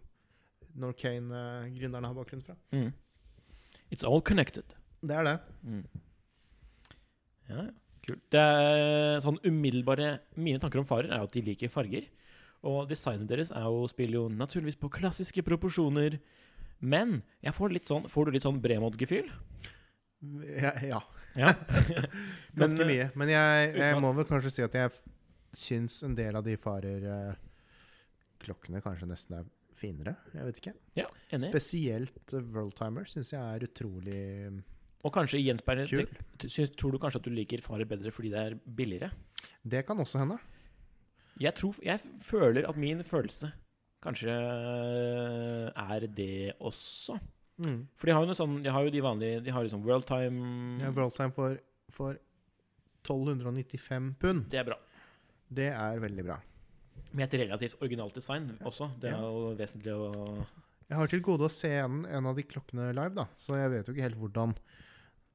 [0.78, 2.54] Norcane-gründerne har bakgrunn fra.
[2.72, 2.92] Mm.
[3.90, 4.76] It's all connected.
[5.02, 5.38] Det er det.
[5.64, 5.82] Mm.
[7.48, 7.70] Ja, ja.
[8.02, 8.22] Kult.
[8.34, 12.08] Det er sånn umiddelbare Mine tanker om farer er jo at de liker farger.
[12.66, 16.18] Og designet deres er jo, spiller jo naturligvis på klassiske proporsjoner.
[16.82, 19.30] Men jeg får litt sånn Får du litt sånn Bremod-gefühl?
[20.58, 20.74] Ja.
[20.86, 21.00] ja.
[21.34, 21.54] Ja.
[22.58, 23.08] Ganske Men, eh, mye.
[23.18, 24.92] Men jeg, jeg må vel kanskje si at jeg
[25.56, 27.40] syns en del av de farer eh,
[28.42, 30.14] klokkene kanskje nesten er finere.
[30.34, 30.74] Jeg vet ikke.
[30.98, 31.50] ja, enig.
[31.50, 34.22] Spesielt World Worldtimer syns jeg er utrolig
[35.02, 39.10] Og kanskje gjenspeiler Tror du kanskje at du liker farer bedre fordi det er billigere?
[39.62, 40.38] Det kan også hende.
[41.40, 43.50] Jeg, tror, jeg føler at min følelse
[44.02, 47.18] kanskje er det også.
[47.62, 47.82] Mm.
[47.96, 50.88] For de har jo sånn De har jo de vanlige De har liksom Worldtime Ja,
[50.96, 51.58] Worldtime for,
[51.92, 52.16] for
[53.04, 54.46] 1295 pund.
[54.50, 54.78] Det er bra.
[55.52, 56.38] Det er veldig bra.
[57.12, 58.88] Med et relativt originalt design også.
[59.02, 60.08] Det er jo vesentlig å
[60.88, 63.72] Jeg har til gode å se en, en av de klokkene live, da, så jeg
[63.74, 64.54] vet jo ikke helt hvordan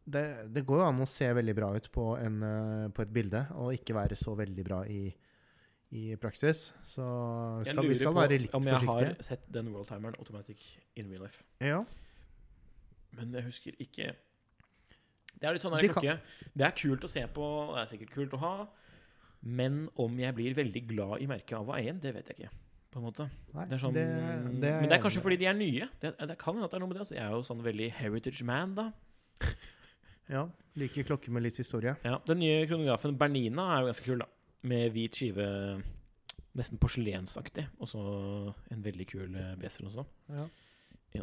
[0.08, 0.24] Det,
[0.56, 3.42] det går jo an å se veldig bra ut på, en, eh, på et bilde,
[3.60, 5.02] og ikke være så veldig bra i,
[5.92, 6.70] i praksis.
[6.88, 7.04] Så
[7.60, 8.72] vi skal, vi skal være litt forsiktige.
[8.72, 10.64] Jeg lurer på om jeg har sett den Worldtimeren Automatic
[10.96, 11.44] in real life.
[11.60, 11.82] Ja.
[13.18, 14.12] Men jeg husker ikke
[15.40, 16.16] Det er litt sånn der klokke
[16.60, 18.54] Det er kult å se på, det er sikkert kult å ha.
[19.48, 22.42] Men om jeg blir veldig glad i merket av å eie en, det vet jeg
[22.42, 22.52] ikke.
[22.92, 24.08] På en måte Nei, det sånn, det-
[24.64, 25.90] det Men det er kanskje fordi de er nye.
[26.02, 27.04] Det, det kan hende at det er noe med det.
[27.06, 27.16] Altså.
[27.20, 28.88] Jeg er jo sånn veldig heritage man, da.
[30.32, 31.96] Ja, Liker klokker med litt historie.
[32.06, 34.28] Ja, Den nye kronografen Bernina er jo ganske kul, da.
[34.68, 35.46] Med hvit skive,
[36.58, 37.66] nesten porselensaktig.
[37.82, 38.02] Og så
[38.74, 40.06] en veldig kul beser bezel også.
[40.36, 40.48] Ja.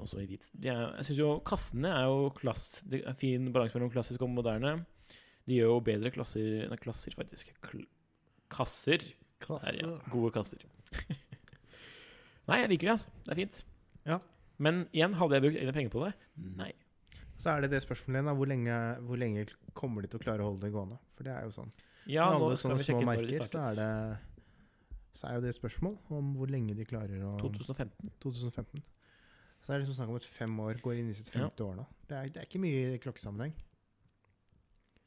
[0.01, 0.49] Også i hvit.
[0.65, 4.33] Er, jeg synes jo Kassene er jo klass, det er fin balanse mellom klassisk og
[4.33, 4.81] moderne.
[5.47, 7.53] De gjør jo bedre klasser Nei, klasser, faktisk.
[7.63, 7.85] Kl
[8.51, 9.05] kasser.
[9.45, 9.93] Her, ja.
[10.11, 10.65] Gode kasser.
[12.49, 13.13] Nei, jeg liker det, altså.
[13.23, 13.61] Det er fint.
[14.09, 14.19] Ja.
[14.59, 16.13] Men igjen, hadde jeg brukt egne penger på det?
[16.59, 16.73] Nei.
[17.41, 18.37] Så er det det spørsmålet igjen.
[18.39, 20.99] Hvor lenge, hvor lenge kommer de til å klare å holde det gående?
[21.17, 21.73] For det er jo sånn.
[22.07, 23.91] Ja, Med nå alle sånne vi små de merker, så er det
[25.15, 28.11] Så er jo det et spørsmål om hvor lenge de klarer å 2015.
[28.23, 28.83] 2015.
[29.63, 31.79] Så det er liksom snakk om at fem år går inn i sitt femte år
[31.79, 31.85] nå.
[32.11, 33.55] Det er, det er ikke mye i klokkesammenheng.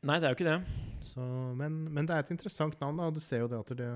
[0.07, 0.85] Nei, det er jo ikke det.
[1.05, 1.25] Så,
[1.59, 3.11] men, men det er et interessant navn, da.
[3.13, 3.89] Du ser jo det at det,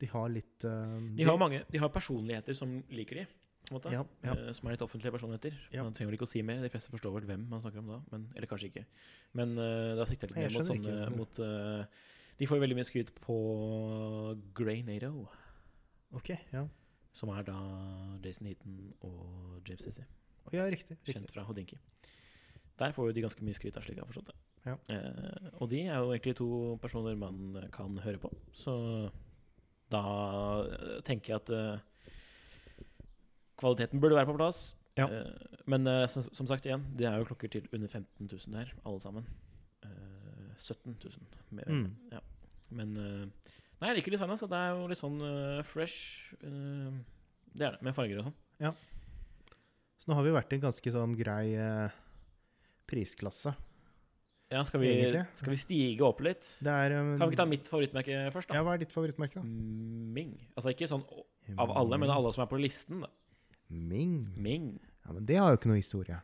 [0.00, 3.26] de har litt eh, De har mange De har personligheter som liker de.
[3.70, 3.90] Måte.
[3.94, 4.34] Ja, ja.
[4.34, 5.54] eh, Som er litt offentlige personligheter.
[5.70, 5.84] Ja.
[5.86, 6.58] Man trenger vel ikke å si mer.
[6.64, 7.98] De fleste forstår vel hvem man snakker om da.
[8.10, 8.82] Men, eller kanskje ikke.
[9.38, 11.12] Men uh, da sikter jeg litt mer mot sånne ikke.
[11.20, 12.08] mot, uh,
[12.40, 13.36] De får jo veldig mye skryt på
[14.58, 15.28] Grey Nato,
[16.18, 16.64] Ok, ja.
[17.14, 17.54] som er da
[18.24, 20.02] Jason Heaton og James Sissy.
[20.50, 20.96] ja riktig.
[20.98, 21.14] riktig.
[21.14, 21.78] Kjent fra Hodinki.
[22.80, 24.38] Der får jo de ganske mye skryt av, slik jeg har forstått det.
[24.66, 24.74] Ja.
[24.90, 26.48] Uh, og de er jo egentlig to
[26.82, 28.32] personer man kan høre på.
[28.56, 28.74] Så
[29.94, 30.02] da
[31.06, 31.54] tenker jeg at
[33.60, 34.62] kvaliteten burde være på plass.
[34.98, 35.06] Ja.
[35.06, 38.58] Eh, men eh, som, som sagt igjen, det er jo klokker til under 15 000
[38.58, 39.28] her, alle sammen.
[39.86, 41.24] Eh, 17 000.
[41.56, 41.86] Med, Mm.
[42.12, 42.20] ja.
[42.70, 46.34] Men eh, Nei, jeg liker designet, så det er jo litt sånn eh, fresh.
[46.44, 46.98] eh,
[47.56, 48.36] det er det, med farger og sånn.
[48.60, 48.74] Ja.
[50.00, 51.94] Så nå har vi vært i en ganske sånn grei eh,
[52.90, 53.54] prisklasse.
[54.50, 54.90] Ja, skal vi,
[55.38, 56.42] skal vi stige opp litt?
[56.58, 58.56] Det er um, Kan vi ikke ta mitt favorittmerke først, da?
[58.58, 59.46] Ja, hva er ditt favorittmerke, da?
[59.46, 60.32] Ming.
[60.58, 61.04] Altså ikke sånn
[61.54, 63.04] av alle, men av alle som er på listen.
[63.06, 63.10] da
[63.70, 64.28] Ming.
[64.36, 64.78] Ming.
[65.06, 66.20] Ja, men det har jo ikke noe historie.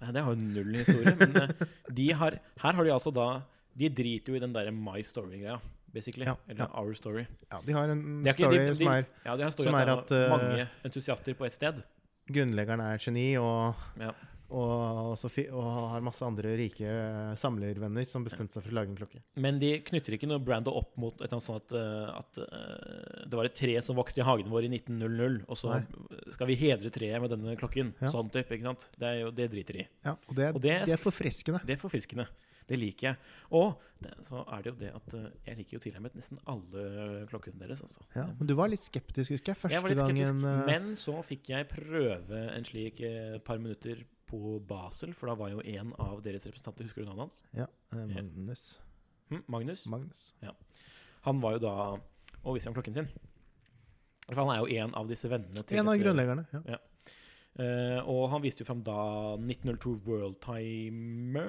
[0.00, 1.14] Nei, det har jo null historie.
[1.20, 1.66] men eh,
[2.00, 3.28] de har, her har de altså da
[3.76, 5.56] De driter jo i den derre My Story-greia,
[5.92, 6.26] basically.
[6.28, 6.70] Ja, Eller ja.
[6.78, 7.24] Our Story.
[7.50, 9.52] Ja, De har en er ikke- story de- de- som er Ja, de har en
[9.56, 11.82] story Som at er at, er eh, mange entusiaster på ett sted.
[12.30, 14.12] Grunnleggeren er et geni og, Ja.
[14.52, 16.90] Og, fi, og har masse andre rike
[17.40, 19.22] samlervenner som bestemte seg for å lage en klokke.
[19.40, 22.40] Men de knytter ikke noe brand opp mot et eller annet sånt at, eh, at
[22.44, 25.82] eh, det var et tre som vokste i hagen vår i 1900, og så Nei.
[26.36, 27.94] skal vi hedre treet med denne klokken.
[28.04, 28.12] Ja.
[28.14, 28.88] Sånn type, ikke sant?
[28.98, 29.90] Det, er jo, det driter de i.
[30.06, 31.64] Ja, og det, Og det det er forfriskende.
[31.64, 32.28] Det er forfriskende.
[32.64, 33.32] Det liker jeg.
[33.52, 37.24] Og det, så er det jo det at eh, jeg liker jo tilnærmet nesten alle
[37.28, 37.82] klokkene deres.
[37.84, 38.04] Altså.
[38.16, 39.60] Ja, men du var litt skeptisk, husker jeg.
[39.60, 43.60] Første jeg var litt skeptisk, gangen men så fikk jeg prøve en slik eh, par
[43.60, 47.42] minutter på Basel, for da var jo en av deres representanter Husker du navnet hans?
[47.54, 48.64] Ja, eh, Magnus.
[49.30, 49.44] Hm?
[49.46, 49.84] Magnus?
[49.90, 50.24] Magnus.
[51.24, 51.76] Han var jo da
[52.44, 53.08] og viste ham klokken sin.
[54.26, 56.44] For han er jo en av disse vennene til En av grunnleggerne.
[56.68, 56.80] Ja.
[57.54, 58.98] Eh, og han viste jo fram da
[59.38, 61.48] 1902 World Timer,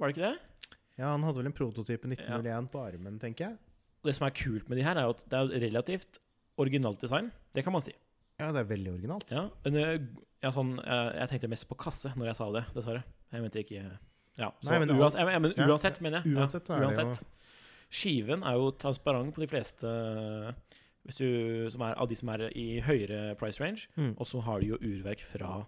[0.00, 0.70] var det ikke det?
[0.96, 3.58] ja, han hadde vel en prototype 1901 på armen, tenker jeg.
[4.04, 6.20] Det som er kult med de her, er jo at det er relativt
[6.60, 7.32] originalt design.
[7.54, 7.94] Det kan man si.
[8.40, 9.30] Ja, det er veldig originalt.
[9.30, 9.44] Ja,
[10.42, 13.04] ja, sånn, eh, jeg tenkte mest på kasse når jeg sa det, dessverre.
[13.32, 13.84] Jeg mente ikke
[14.36, 16.34] Ja, så Nei, men uansett, jeg, men ja, uansett, mener jeg.
[16.34, 17.26] uansett er det jo-
[17.94, 19.86] Skiven er jo transparent på de fleste
[21.06, 23.86] hvis du, som er, av de som er i høyere price range.
[23.96, 24.14] Mm.
[24.18, 25.64] Og så har de jo urverk fra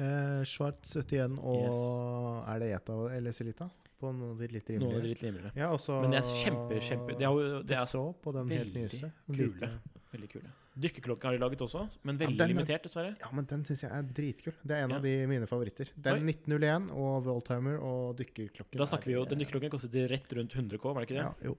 [0.00, 3.66] Eh, Schwartz 71 og Er det ETA eller Celita?
[4.00, 5.50] På noen av de litt de rimeligere.
[5.54, 8.48] Ja, også Men det er kjempe, kjempe Det er jo det er så på den
[8.48, 9.10] helt nyeste.
[9.28, 9.68] kule.
[10.14, 10.48] Veldig kule.
[10.80, 13.16] Dykkerklokke har de laget også, men Ja, veldig den er- limitert, dessverre.
[13.20, 14.54] Ja, men den syns jeg er dritkul.
[14.64, 14.96] Det er en Ja.
[14.96, 15.90] av de mine favoritter.
[16.00, 18.78] Den 1901 og Worldtimer og dykkerklokken.
[18.78, 21.26] Da snakker vi jo, Den dykkerklokken kostet rett rundt 100 K, var det ikke det?
[21.26, 21.58] Ja, jo.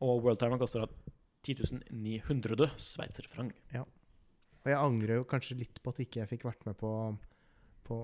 [0.00, 0.88] Og Worldtimer koster da
[1.42, 2.70] 10 900
[3.72, 3.82] Ja.
[3.82, 7.18] Og jeg angrer jo kanskje litt på at ikke jeg fikk vært med på,
[7.86, 7.96] på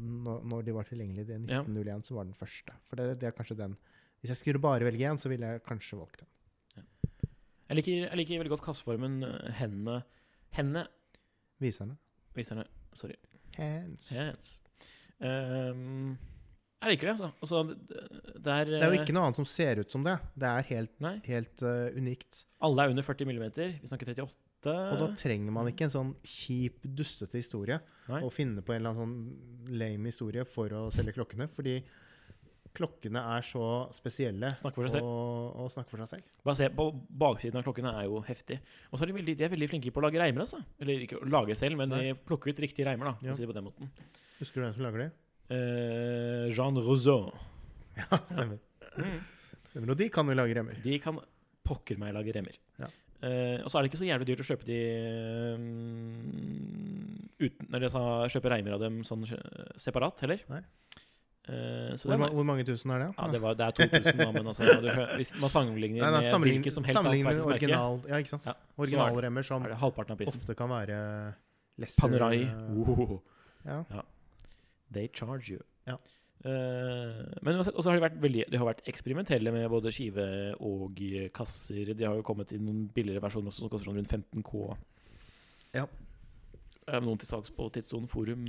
[0.00, 1.48] når, de var tilgjengelige.
[1.48, 1.62] Ja.
[1.62, 2.72] 1901 som var den første.
[2.88, 3.76] For det, det er kanskje den
[4.22, 6.28] Hvis jeg skulle bare velge én, så ville jeg kanskje valgt den.
[7.70, 9.20] Jeg liker, jeg liker veldig godt kasseformen.
[9.22, 10.00] eh, Hendene
[10.56, 10.88] Hendene
[11.62, 11.94] Viserne.
[12.34, 12.64] Viserne.
[12.96, 13.14] Sorry.
[13.54, 14.08] Hands.
[14.16, 14.48] Hands.
[15.20, 16.16] Um,
[16.80, 17.28] jeg liker det, altså.
[17.44, 18.04] altså det,
[18.40, 20.16] det er, Det er jo eh, ikke noe annet som ser ut som det.
[20.34, 20.94] Det er helt,
[21.28, 22.42] helt uh, unikt.
[22.64, 23.74] Alle er under 40 millimeter.
[23.82, 24.38] Vi snakker 38.
[24.64, 27.78] Og da trenger man ikke en sånn kjip, dustete historie
[28.10, 28.18] Nei.
[28.24, 31.46] og finne på en eller annen sånn lame historie for å selge klokkene.
[31.52, 31.78] Fordi
[32.76, 35.00] klokkene er så spesielle selv.
[35.00, 36.38] og, og snakker for seg selv.
[36.46, 36.86] Bare se på
[37.22, 38.60] baksiden av klokkene er jo heftig.
[38.90, 40.62] Og så er de veldig, de er veldig flinke på å lage reimer, altså.
[40.82, 42.02] Eller ikke å lage selv, men Nei.
[42.06, 43.30] de plukker ut riktige reimer, da.
[43.30, 43.36] Ja.
[43.38, 43.90] si på den måten.
[44.38, 45.10] Husker du hvem som lager de?
[45.50, 47.30] Eh, Jean Rousseau.
[48.00, 48.60] Ja, stemmer.
[49.68, 49.90] stemmer.
[49.92, 50.78] Og de kan jo lage remmer.
[50.80, 51.18] De kan
[51.66, 52.56] pokker meg lage remmer.
[52.80, 52.88] Ja.
[53.20, 54.78] Eh, og så er det ikke så jævlig dyrt å kjøpe de
[55.52, 60.40] um, uten Når jeg sa kjøpe reimer av dem sånn eh, separat heller.
[60.48, 60.62] Nei.
[61.98, 63.08] Så Hvor, ma- hvor mange tusen er det?
[63.18, 66.38] Ja, det, var, det er 2000, da, men altså, du, hvis man sammenligner Nei, nei,
[66.38, 68.46] med hvilket som helst annet merke, original, ja, ikke sant?
[68.46, 71.00] Ja, Originalremmer som ofte kan være
[71.80, 72.44] lesser Panerai.
[72.46, 73.18] Uh, Oh,
[73.92, 74.02] ja.
[74.92, 75.60] they charge you.
[75.86, 75.96] Ja.
[76.40, 80.24] Uh, men også, også har de vært veldig De har vært eksperimentelle med både skive
[80.64, 80.96] og
[81.36, 81.92] kasser.
[81.92, 84.62] De har jo kommet i noen billigere versjoner også, som koster sånn rundt 15 K.
[85.76, 85.84] Ja.
[86.88, 88.46] Er noen til salgs på Tidssonen Forum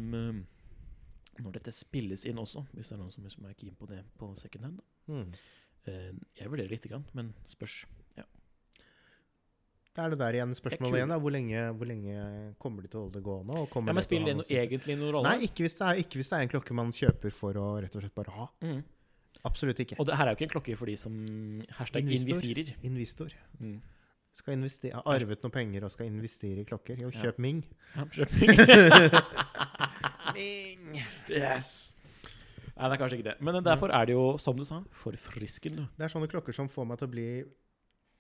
[1.41, 4.03] når dette spilles inn også, hvis det er noen som som er keen på det
[4.19, 4.85] på second hand.
[5.11, 5.27] Mm.
[5.87, 7.83] Uh, jeg vurderer lite grann, men spørs.
[8.15, 8.27] Det
[9.91, 11.11] det er det der igjen spørsmålet igjen.
[11.11, 11.17] da.
[11.19, 12.13] Hvor lenge, hvor lenge
[12.63, 13.59] kommer de til å holde det gående?
[13.59, 15.33] Og Ja, men Spiller det noe egentlig noen rolle?
[15.33, 17.97] Nei, ikke hvis, er, ikke hvis det er en klokke man kjøper for å rett
[17.99, 18.47] og slett bare ha.
[18.63, 18.79] Mm.
[19.49, 19.97] Absolutt ikke.
[19.99, 21.17] Og det her er jo ikke en klokke for de som
[21.75, 22.71] hashtag invisirer.
[22.87, 23.35] Investor.
[23.59, 23.81] Mm.
[24.33, 27.01] Skal investere, har arvet noen penger og skal investere i klokker.
[27.01, 27.21] Jo, Ja.
[27.25, 27.63] kjøp Ming.
[27.95, 28.31] Ja, kjøp.
[28.39, 28.57] Ming!
[30.35, 31.01] Ming!
[31.29, 31.71] yes!
[32.77, 33.35] Nei, det er kanskje ikke det.
[33.43, 35.89] Men derfor er det jo, som du sa, forfriskende.
[35.97, 37.27] Det er sånne klokker som får meg til å bli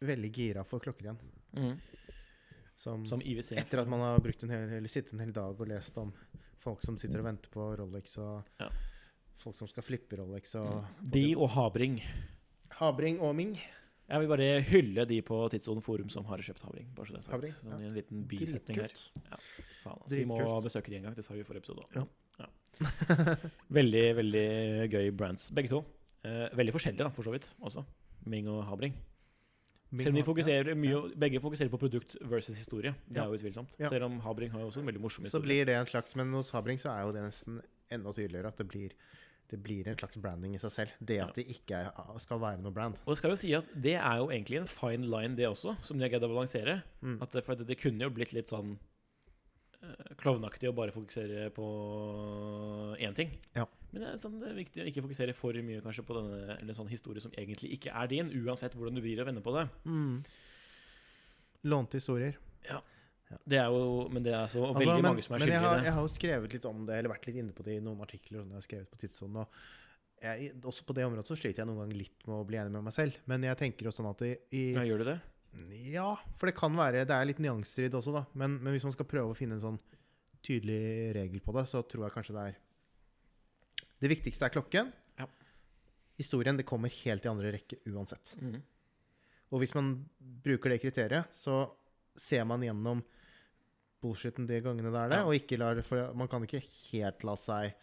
[0.05, 1.21] veldig gira for klokker igjen.
[1.57, 1.79] Mm.
[2.81, 3.55] Som, Som IWC.
[3.61, 6.11] etter at man har brukt en hel, eller sittet en hel dag og lest om
[6.61, 8.67] folk som sitter og venter på Rolex, og Ja.
[9.41, 12.01] folk som skal flippe Rolex, og De og Habring.
[12.81, 13.55] Habring og Ming.
[14.11, 16.89] Jeg vil bare hylle de på Tidssonen Forum som har kjøpt Havring.
[16.97, 17.35] Bare så det er sagt.
[17.37, 18.95] Havring, Sånn i en liten bisetning her.
[19.29, 19.39] Ja,
[19.85, 21.15] Faen, altså, vi må besøke de en gang.
[21.15, 22.03] Det sa vi i forrige episode Ja.
[22.41, 22.49] Ja.
[23.79, 24.47] veldig, veldig
[24.91, 25.83] gøy brands, begge to.
[26.27, 27.85] Eh, veldig forskjellige, da, for så vidt, også.
[28.29, 28.97] Ming og Habring.
[29.91, 32.93] Selv om de fokuserer mye, begge fokuserer på produkt versus historie.
[33.09, 33.73] Det er jo utvilsomt.
[33.79, 35.41] Selv om Habring har jo også en veldig morsom historie.
[35.41, 37.59] Så blir det en slags Men hos Habring så er jo det nesten
[37.91, 38.93] enda tydeligere at det blir,
[39.51, 40.93] det blir en slags branding i seg selv.
[40.99, 41.89] Det at det ikke er,
[42.23, 43.01] skal være noe brand.
[43.03, 45.75] Og det skal jo si at det er jo egentlig en fine line, det også,
[45.83, 46.77] som de har greid å balansere.
[47.01, 47.17] Mm.
[47.23, 48.77] At det, for at det kunne jo blitt litt sånn
[49.83, 51.67] uh, klovnaktig å bare fokusere på
[53.03, 53.35] én ting.
[53.57, 53.67] Ja.
[53.91, 56.55] Men det er, sånn, det er viktig å ikke fokusere for mye kanskje på denne
[56.55, 59.55] eller sånn historie som egentlig ikke er din, uansett hvordan du vrir og vender på
[59.57, 59.67] det.
[59.83, 60.21] Mm.
[61.67, 62.39] Lånte historier.
[63.45, 65.75] Det er jo, Men det er så Altså, veldig men, mange som er skyldige i
[65.77, 65.85] det.
[65.87, 68.01] jeg har jo skrevet litt om det, eller vært litt inne på det i noen
[68.05, 69.43] artikler som jeg har skrevet på Tidssonen.
[69.43, 69.47] og
[70.21, 72.73] jeg, Også på det området så sliter jeg noen ganger litt med å bli enig
[72.75, 73.17] med meg selv.
[73.31, 75.19] Men jeg tenker jo sånn at i, i Ja, gjør du det?
[75.91, 78.25] Ja, for det kan være Det er litt nyanser i det også, da.
[78.39, 79.79] Men, men hvis man skal prøve å finne en sånn
[80.45, 82.59] tydelig regel på det, så tror jeg kanskje det er
[84.01, 84.91] Det viktigste er klokken.
[85.19, 85.27] Ja.
[86.17, 88.33] Historien det kommer helt i andre rekke uansett.
[88.41, 88.61] Mm.
[89.51, 91.65] Og hvis man bruker det kriteriet, så
[92.17, 93.03] ser man gjennom
[94.01, 95.25] bullshitten de gangene det er det, Ja.
[95.27, 96.61] og ikke lar For man kan ikke
[96.91, 97.73] helt la seg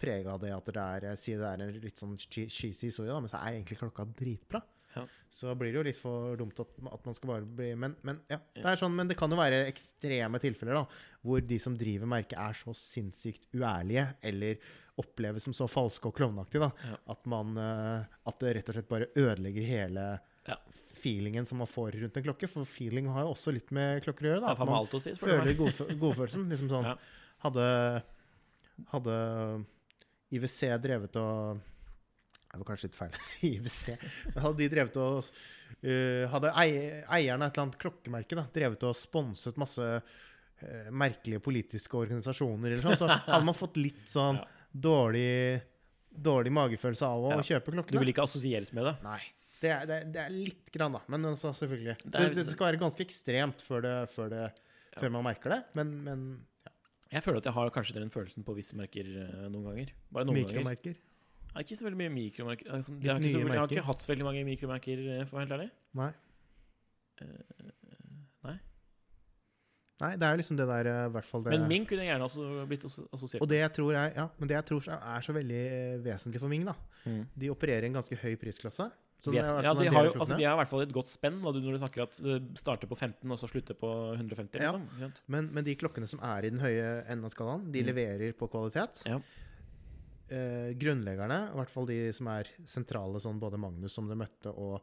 [0.00, 0.76] prege av det at det
[1.10, 4.04] er Si det er en litt sånn cheesy historie, da, men så er egentlig klokka
[4.18, 4.60] dritbra.
[4.96, 5.04] Ja.
[5.30, 8.20] Så blir det jo litt for dumt at, at man skal bare bli Men, men
[8.30, 10.84] ja, det er sånn, men det kan jo være ekstreme tilfeller da,
[11.24, 14.58] hvor de som driver merket, er så sinnssykt uærlige, eller
[15.02, 16.96] oppleves som så falske og klovnaktige da, Ja.
[17.10, 20.56] at, man, eh, at det rett og slett bare ødelegger hele Ja.
[21.04, 22.48] Feelingen som man får rundt en klokke.
[22.50, 24.42] For feeling har jo også litt med klokker å gjøre.
[24.46, 24.54] Da.
[24.56, 25.14] er man si.
[25.20, 25.54] føler
[26.00, 26.48] godfølelsen.
[26.50, 26.96] Liksom sånn Ja.
[27.44, 27.68] Hadde
[28.90, 29.14] Hadde
[30.34, 31.60] IWC drevet og
[32.50, 33.96] Det var kanskje litt feil å si IWC.
[34.34, 36.70] Men hadde de drevet og uh, Hadde ei,
[37.18, 42.74] eieren av et eller annet klokkemerke da, drevet og sponset masse uh, merkelige politiske organisasjoner,
[42.76, 44.48] eller sånn, så hadde man fått litt sånn Ja.
[44.88, 45.60] dårlig,
[46.10, 47.42] dårlig magefølelse av å Ja.
[47.52, 48.96] kjøpe Du vil ikke assosieres med det?
[49.06, 49.20] Nei.
[49.64, 51.00] Det er, det, det er litt grann, da.
[51.14, 51.96] Men altså, selvfølgelig.
[52.04, 54.42] Det er- det, skal være ganske ekstremt før, det, før, det,
[54.94, 55.00] Ja.
[55.00, 55.60] før man merker det.
[55.80, 56.24] Men, men
[56.66, 56.72] ja.
[57.16, 59.92] Jeg føler at jeg har kanskje den følelsen på visse merker eh, noen ganger.
[60.12, 60.52] Bare noen ganger.
[60.60, 60.94] mikromerker.
[61.54, 62.70] Det er ikke så veldig mye mikromerker.
[62.74, 65.36] Altså, jeg, har ikke så, jeg har ikke hatt så veldig mange mikromerker, eh, for
[65.36, 65.70] å være helt ærlig.
[66.00, 66.08] Nei.
[67.22, 67.70] Uh,
[68.48, 68.54] nei.
[70.02, 72.26] Nei, det er jo liksom det der i hvert fall det Men Ming kunne gjerne
[72.26, 75.22] også blitt asso- assosiert Og det jeg tror er, ja, men det jeg tror er
[75.22, 75.60] så veldig
[76.02, 76.74] vesentlig for Ming, da
[77.04, 77.26] Mm.
[77.36, 78.86] De opererer i en ganske høy prisklasse.
[79.32, 79.46] Yes.
[79.64, 81.72] Ja, de har jo altså, de har i hvert fall et godt spenn da, når
[81.72, 84.60] du snakker at det starter på 15 og så slutter på 150.
[84.60, 84.72] Ja.
[84.76, 85.14] Liksom.
[85.32, 87.88] Men, men de klokkene som er i den høye enden av skalaen, de Mm.
[87.88, 89.00] leverer på kvalitet.
[89.08, 89.20] Ja.
[90.28, 94.50] Eh, grunnleggerne, i hvert fall de som er sentrale, sånn både Magnus som du møtte,
[94.56, 94.80] og,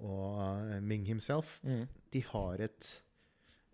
[0.00, 1.86] og uh, Ming himself, Mm.
[2.12, 2.88] de har et,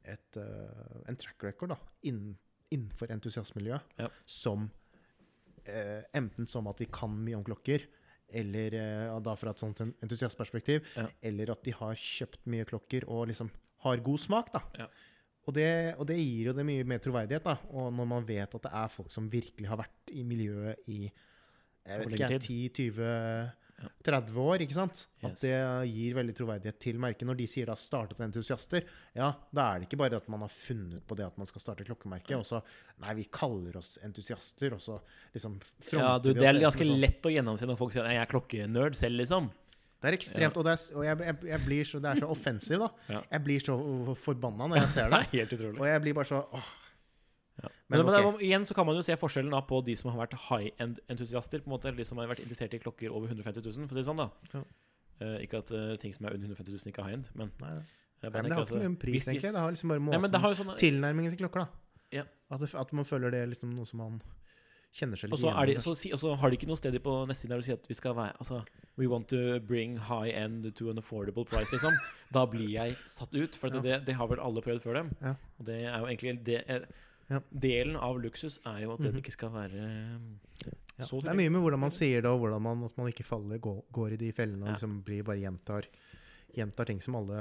[0.04, 2.34] et uh, en track record da, innen,
[2.74, 4.08] innenfor entusiastmiljøet Ja.
[4.26, 4.70] som
[5.66, 7.86] eh, enten som at de kan mye om klokker,
[8.28, 11.06] eller ja, da fra et sånt entusiastperspektiv, ja.
[11.30, 13.52] eller at de har kjøpt mye klokker og liksom
[13.86, 14.50] har god smak.
[14.54, 14.62] da.
[14.80, 14.88] Ja.
[15.46, 17.54] Og, det, og, det, gir jo det mye mer troverdighet, da.
[17.78, 21.04] Og når man vet at det er folk som virkelig har vært i miljøet i
[21.86, 23.65] jeg vet ikke, 10-20 år
[24.06, 24.62] 30 år.
[24.64, 25.02] ikke sant?
[25.20, 25.26] Yes.
[25.28, 25.56] At det
[25.90, 27.26] gir veldig troverdighet til merket.
[27.28, 30.40] Når de sier det har 'startet entusiaster', ja, da er det ikke bare at man
[30.40, 32.62] har funnet på det at man skal starte klokkemerket, og så
[32.96, 34.94] Nei, vi kaller oss entusiaster, og så
[35.34, 36.96] liksom fronter ja, du, Det er ganske sånn.
[36.98, 39.50] lett å gjennomse når folk sier at 'jeg er klokkenerd selv', liksom.
[40.00, 40.56] Det er ekstremt.
[40.56, 43.22] Og, det er, og jeg, jeg, jeg, blir så, det så offensivt, da.
[43.32, 43.76] Jeg blir så
[44.14, 45.22] forbanna når jeg ser det.
[45.36, 46.68] Helt utrolig Og jeg blir bare så åh,
[47.62, 47.68] ja.
[47.88, 48.16] Men Men, men, ok.
[48.16, 50.36] det er- igjen så kan man jo se forskjellen da på de som har vært
[50.48, 53.88] high-end-entusiaster, på en måte, eller de som har vært interessert i klokker over 150 000,
[53.88, 54.28] for å si det sånn, da.
[54.52, 54.64] Ja.
[55.20, 57.70] Eh, ikke at uh, ting som er under 150 000 ikke er high-end, men Nei,
[58.22, 59.52] Nei, men det har ikke altså, mye med pris, egentlig.
[59.52, 61.68] Det har liksom bare Nei, men måten har jo sånn Tilnærmingen til klokker, da.
[62.12, 62.24] Ja.
[62.50, 64.20] At, det, at man føler det er liksom noe som man
[64.96, 66.94] kjenner seg litt så, er de, så, si, og så har de ikke noe sted
[67.04, 68.62] på nettsiden der du sier at vi skal være Altså,
[68.96, 71.92] we want to bring high end to an affordable price, liksom.
[72.36, 73.80] Da blir jeg satt ut, for Ja.
[73.84, 75.10] det, det har vel alle prøvd før dem.
[75.20, 75.34] Ja.
[75.58, 76.86] Og det er jo egentlig det, er,
[77.28, 77.40] Ja.
[77.50, 79.18] Delen av luksus er jo at det Mhm.
[79.22, 80.20] ikke skal være
[80.98, 83.08] Ja, så det er mye med hvordan man sier det, og hvordan man, at man
[83.12, 84.72] ikke faller, går, går i de fellene og Ja.
[84.76, 85.84] liksom blir bare gjentar,
[86.56, 87.40] gjentar ting som alle,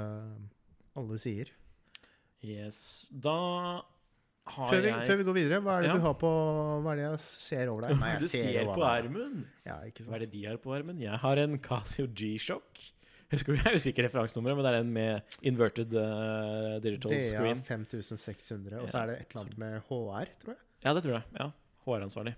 [0.96, 1.48] alle sier.
[2.42, 3.08] Yes.
[3.18, 3.82] Da
[4.46, 6.28] har Før vi, jeg før vi går videre, hva er det du har på
[6.82, 7.98] Hva er det jeg ser over deg?
[8.02, 9.46] Nei, jeg Du ser ser på armen!
[9.64, 11.00] Ja, ikke Hva er det de har på armen?
[11.00, 12.92] Jeg har en Casio G-Shock.
[13.32, 17.22] Husker du, Jeg husker ikke referansenummeret, men det er en med inverted uh, digital DA
[17.34, 17.62] screen.
[17.66, 20.60] 5600, og så er det et eller annet med HR, tror jeg.
[20.84, 21.24] Ja, det tror jeg.
[21.40, 21.48] ja
[21.86, 22.34] HR-ansvarlig.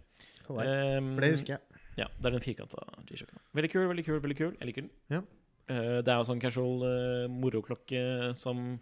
[0.47, 0.53] HR.
[0.53, 1.83] Um, For det husker jeg.
[1.99, 3.41] Ja, det er den firkanta G-sjokken.
[3.59, 4.21] Veldig kul, veldig kul.
[4.23, 4.93] veldig kul Jeg liker den.
[5.11, 5.23] Ja.
[5.69, 8.03] Uh, det er jo sånn casual uh, moroklokke
[8.39, 8.79] som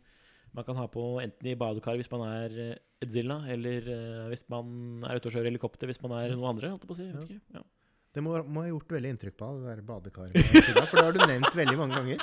[0.56, 5.02] man kan ha på enten i badekar hvis man er Edzilla, eller uh, hvis man
[5.04, 6.70] er ute og kjører helikopter hvis man er noen andre.
[6.74, 7.08] Holdt jeg på å si.
[7.08, 7.58] Jeg vet ikke.
[7.58, 7.64] Ja.
[8.16, 10.52] Det må, må ha gjort veldig inntrykk på deg, det der badekaret.
[10.88, 12.22] For det har du nevnt veldig mange ganger.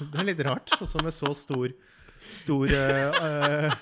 [0.00, 1.72] Det er litt rart, også med så stor
[2.20, 3.74] Stor eh, eh,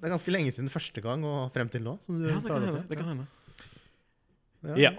[0.00, 1.94] Det er ganske lenge siden første gang og frem til nå.
[2.02, 2.82] Som du Ja, det kan hende.
[2.88, 3.26] Det kan hende.
[4.66, 4.88] Ja.
[4.88, 4.92] Ja.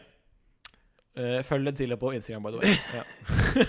[1.20, 2.76] Uh, følg Edzilla på Instagram, by the way.
[2.95, 3.66] Ja.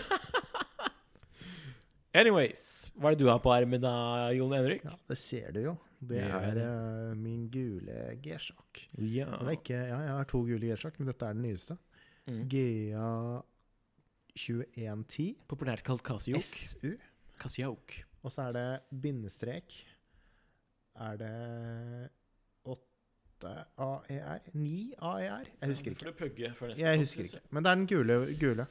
[2.21, 3.93] Anyways, hva er det du har på armen da,
[4.35, 4.83] Jon Henrik?
[4.87, 5.75] Ja, det ser du jo.
[6.01, 8.87] Det er uh, min gule G-sjokk.
[8.97, 9.27] Ja.
[9.37, 11.77] Er Ja, jeg har to gule G-sjokk, men dette er den nyeste.
[12.27, 12.45] Mm.
[12.49, 13.43] GA
[14.37, 16.45] 2110 Populært kalt Kasiok.
[16.45, 16.95] SU.
[17.41, 17.97] Kasiok.
[18.23, 19.75] Og så er det bindestrek.
[21.01, 22.11] Er det
[22.69, 24.51] 8 AER?
[24.53, 25.47] 9 AER?
[25.61, 26.13] Jeg husker ikke.
[26.19, 27.41] Pugge Jeg husker ikke.
[27.51, 28.19] Men det er den gule.
[28.41, 28.67] gule.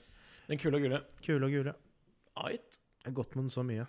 [0.50, 1.02] Den kule og gule.
[1.26, 1.74] Kule og gule.
[2.38, 2.82] Ait.
[3.04, 3.86] Jeg har gått med den så mye.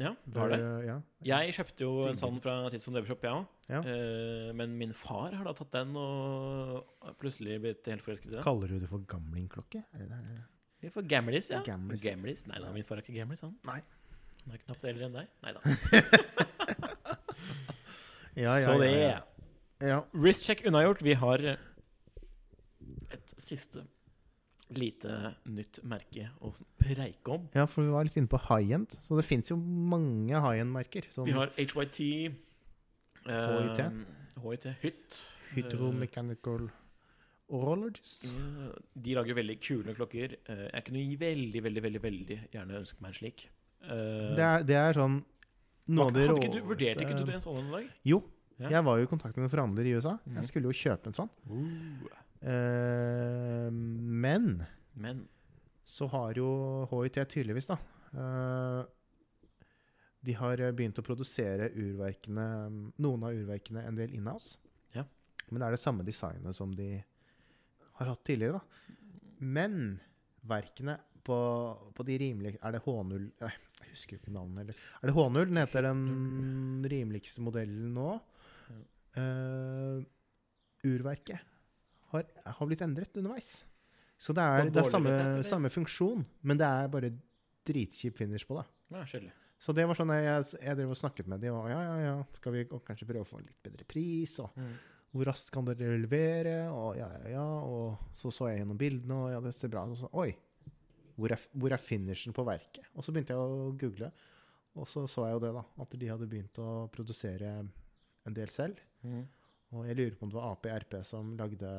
[0.00, 0.58] Ja, du har det.
[0.88, 0.96] Ja.
[1.22, 3.44] Jeg kjøpte jo en sånn fra Tidsson som jeg ja, òg.
[3.70, 3.80] Ja.
[3.86, 8.42] Eh, men min far har da tatt den og plutselig blitt helt forelsket i den.
[8.46, 9.84] Kaller du det for gamlingklokke?
[9.94, 10.40] Er det der?
[10.82, 11.62] Vi får gamlis, ja.
[11.64, 12.02] Gamlis.
[12.04, 12.42] Gamlis.
[12.50, 13.54] Nei da, min far er ikke gamlis, han.
[13.70, 13.78] Nei.
[14.44, 15.30] Han er knapt eldre enn deg.
[15.46, 15.62] Nei da.
[18.34, 19.18] Ja, ja, Så det ja, ja.
[19.86, 19.98] ja.
[20.10, 21.02] Wristcheck unnagjort.
[21.06, 21.60] Vi har eh,
[23.14, 23.84] et siste
[24.70, 27.48] lite nytt merke å preike om.
[27.54, 28.96] Ja, for vi var litt inne på high-end.
[29.04, 31.10] Så det fins jo mange high-end-merker.
[31.24, 32.00] Vi har HYT.
[33.24, 33.78] HIT.
[33.78, 33.90] eh,
[34.44, 34.66] HIT.
[34.82, 35.20] Hytt.
[35.54, 36.70] Hydromechanical
[37.54, 38.24] Orologist.
[38.32, 38.70] Ja,
[39.04, 40.38] de lager veldig kule klokker.
[40.48, 43.44] Eh, jeg kunne veldig, veldig veldig, veldig gjerne ønske meg en slik.
[43.84, 45.18] Eh, Det er, det er sånn
[45.92, 47.90] noe av det råeste Vurderte ikke du det en sånn en dag?
[48.08, 48.22] Jo.
[48.58, 48.70] Ja.
[48.70, 50.14] Jeg var jo i kontakt med en forhandler i USA.
[50.24, 50.36] Mhm.
[50.40, 51.30] Jeg skulle jo kjøpe en sånn.
[51.50, 52.08] Uh,
[52.44, 54.64] Eh, men
[54.94, 55.24] men
[55.84, 56.48] så har jo
[56.90, 57.76] HIT tydeligvis, da
[58.16, 58.84] uh,
[60.24, 62.46] De har begynt å produsere urverkene,
[63.02, 64.56] noen av urverkene en del inhouse.
[64.94, 65.04] Ja.
[65.50, 66.88] Men det er det samme designet som de
[67.98, 69.00] har hatt tidligere, da.
[69.44, 69.98] Men
[70.48, 71.36] verkene på,
[71.96, 74.82] på de rimelige Er det H0 eh, Jeg husker jo ikke navnet heller.
[75.00, 75.38] Er det H0?
[75.50, 78.08] Den heter den rimeligste modellen nå.
[79.14, 80.00] Uh,
[80.84, 81.53] urverket
[82.14, 82.26] har,
[82.58, 83.52] har blitt endret underveis.
[84.18, 87.10] Så det er, det er samme, sett, samme funksjon, men det er bare
[87.66, 88.66] dritkjip finish på det.
[89.28, 89.40] ja.
[89.64, 92.14] Så det var sånn jeg, jeg drev og snakket med dem, og ja, ja, ja,
[92.36, 94.50] skal vi kanskje prøve å få litt bedre pris, og
[95.14, 99.16] hvor raskt kan dere levere, og ja, ja, ja, og så så jeg gjennom bildene,
[99.22, 100.34] og ja, det ser bra ut, og så, oi,
[101.16, 102.90] hvor er, hvor er finishen på verket?
[102.92, 104.10] Og så begynte jeg å google,
[104.74, 108.52] og så så jeg jo det da, at de hadde begynt å produsere en del
[108.52, 109.24] selv, Mm.
[109.74, 111.70] Og jeg lurer på om det var AP-RP som lagde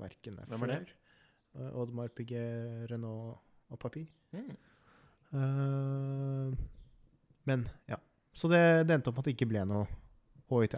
[0.00, 0.94] verkene Hvem var det?
[1.54, 3.36] Eh, Audemars Piguet, Renault
[3.68, 4.06] og Papir.
[4.32, 4.56] Mm.
[5.34, 6.54] Uh,
[7.44, 7.96] men ja.
[8.32, 9.86] Så det, det endte opp med at det ikke ble noe
[10.50, 10.74] HIT.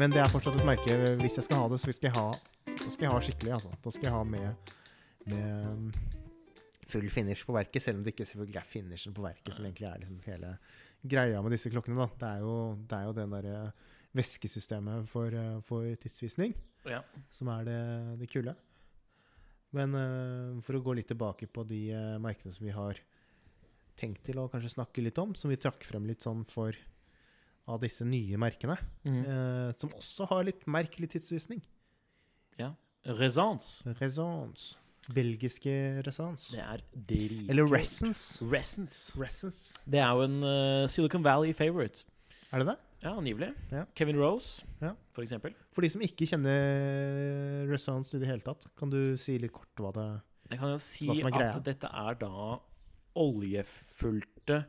[0.00, 0.96] Men det er fortsatt et merke.
[1.20, 2.28] Hvis jeg skal ha det, så skal jeg ha,
[2.88, 3.52] skal jeg ha skikkelig.
[3.58, 3.74] Altså.
[3.84, 4.72] Da skal jeg ha med,
[5.28, 5.92] med
[6.92, 9.88] full finish på verket, selv om det ikke selvfølgelig er finishen på verket som egentlig
[9.88, 10.52] er liksom hele
[11.02, 11.96] greia med disse klokkene.
[11.98, 12.08] Da.
[12.20, 12.56] Det, er jo,
[12.88, 13.62] det er jo den derre
[14.16, 16.52] væskesystemet for, eh, for tidsvisning
[16.86, 17.00] Ja.
[17.32, 17.78] som er det,
[18.20, 18.54] det kule.
[19.72, 22.98] Men uh, for å gå litt tilbake på de uh, merkene som vi har
[23.96, 26.76] tenkt til å kanskje snakke litt om, som vi trakk frem litt sånn for
[27.72, 28.76] av disse nye merkene,
[29.06, 29.22] Mm.
[29.24, 31.62] uh, som også har litt merkelig tidsvisning.
[32.60, 32.74] Ja,
[33.06, 34.76] Resons.
[35.10, 36.50] Belgiske resons.
[36.54, 37.50] Det er dritkult.
[37.50, 37.64] Eller.
[37.72, 38.42] Resons.
[39.18, 39.58] Resons.
[39.90, 42.04] Det er jo en uh, Silicon Valley favorite.
[42.52, 42.76] Er det det?
[43.02, 43.48] Ja, angivelig.
[43.72, 43.84] Ja.
[43.96, 44.92] Kevin Rose, Ja.
[45.10, 45.54] for eksempel.
[45.74, 49.74] For de som ikke kjenner Resonance i det hele tatt, kan du si litt kort
[49.76, 50.06] hva det
[50.52, 52.60] Jeg kan jo si at dette er da
[53.16, 54.64] oljefulgte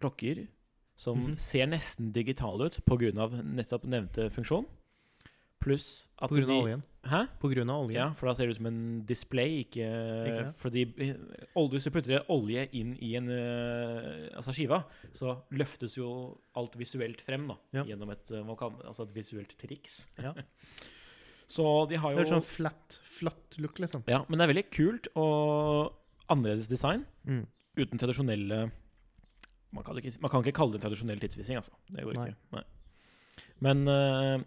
[0.00, 0.46] klokker
[0.96, 1.38] som Mhm.
[1.38, 3.12] ser nesten digitale ut pga.
[3.42, 4.66] nettopp nevnte funksjon.
[5.60, 6.82] Pluss at de.
[7.08, 7.22] Hæ?
[7.40, 7.96] På grunn av olje?
[7.96, 9.86] Ja, for da ser det ut som en display, ikke,
[10.28, 10.42] Ikke?
[10.60, 10.82] Fordi
[11.56, 14.82] olje, Hvis du putter olje inn i en øh, altså skiva,
[15.16, 16.10] så løftes jo
[16.60, 17.84] alt visuelt frem da, Ja.
[17.88, 18.26] gjennom et,
[18.58, 20.06] kan, altså et visuelt triks.
[20.20, 20.34] Ja.
[21.50, 24.04] Så de har Det jo er sånn flat, flat look, liksom.
[24.06, 25.96] Ja, men det er veldig kult og
[26.30, 27.46] annerledes design Mm.
[27.76, 28.70] uten tradisjonelle
[29.72, 31.72] man kan, ikke, man kan ikke kalle det tradisjonell tidsvisning, altså.
[31.90, 32.36] Det går ikke.
[32.52, 32.62] Nei.
[33.60, 34.44] Men øh,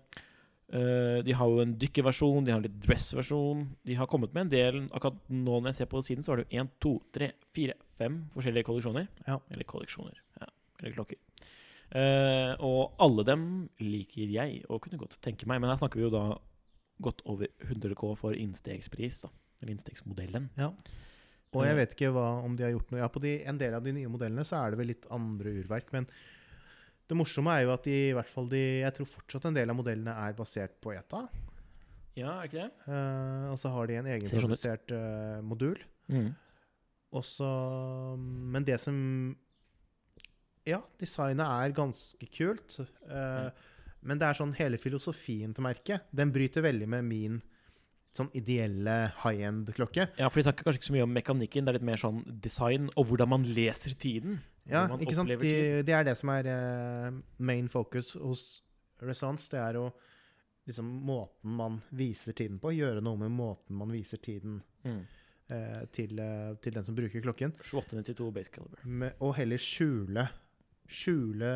[0.78, 3.66] øh, de har jo en dykkerversjon, de har en litt dress-versjon.
[3.86, 6.44] De har kommet med en del Akkurat nå når jeg ser på siden, så var
[6.44, 9.08] det én, to, tre, fire, fem forskjellige kolleksjoner.
[9.28, 9.38] Ja.
[9.54, 10.18] Eller kolleksjoner.
[10.42, 10.50] Ja.
[10.82, 11.22] Eller klokker.
[11.94, 13.44] Uh, og alle dem
[13.84, 15.62] liker jeg og kunne godt tenke meg.
[15.62, 16.26] Men her snakker vi jo da
[17.04, 19.24] godt over 100 K for innstegspris.
[19.26, 20.50] da Eller innstegsmodellen.
[20.58, 20.72] Ja.
[21.54, 23.76] Og jeg vet ikke hva, om de har gjort noe Ja, på de, en del
[23.78, 26.08] av de nye modellene så er det vel litt andre urverk, men
[27.10, 29.70] det morsomme er jo at de, i hvert fall de Jeg tror fortsatt en del
[29.72, 31.26] av modellene er basert på ETA.
[32.16, 32.70] Ja, er ikke det?
[32.88, 35.80] Uh, og så har de en sånn egenprodusert uh, modul.
[36.14, 36.32] Mm.
[37.14, 37.50] Og så
[38.18, 38.98] Men det som
[40.66, 42.78] Ja, designet er ganske kult.
[42.80, 43.50] eh,
[44.02, 46.06] Men det er sånn hele filosofien til merket.
[46.12, 47.42] Den bryter veldig med min
[48.14, 50.08] sånn ideelle high end-klokke.
[50.20, 51.66] Ja, for de snakker kanskje ikke så mye om mekanikken.
[51.66, 54.42] Det er litt mer sånn design og hvordan man leser tiden.
[54.70, 55.30] Ja, ikke sant?
[55.42, 55.54] De,
[55.84, 58.44] det er det som er eh, main focus hos
[59.04, 59.50] Resonance.
[59.52, 59.90] Det er jo
[60.70, 62.72] liksom måten man viser tiden på.
[62.72, 65.02] Gjøre noe med måten man viser tiden Mm.
[65.50, 67.52] eh, til, eh, til den som bruker klokken.
[67.64, 68.80] 2892 base caliber.
[68.84, 70.26] Med, og heller skjule
[70.94, 71.48] Skjule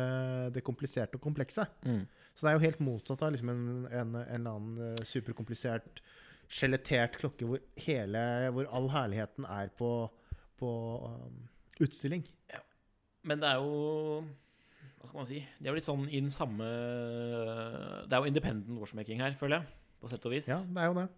[0.54, 1.66] det kompliserte og komplekse.
[1.84, 2.06] Mm.
[2.34, 6.00] Så det er jo helt motsatt av liksom en, en, en eller annen eh, superkomplisert,
[6.48, 8.22] skjelettert klokke hvor, hele,
[8.56, 9.90] hvor all herligheten er på,
[10.58, 10.70] på
[11.04, 11.42] um,
[11.84, 12.24] utstilling.
[13.28, 14.24] Men det er jo
[14.98, 15.38] Hva skal man si?
[15.58, 16.66] Det er jo litt sånn i den samme
[18.08, 19.74] Det er jo independent watchmaking her, føler jeg.
[20.00, 20.48] På sett og vis.
[20.50, 21.08] Ja, det er jo det.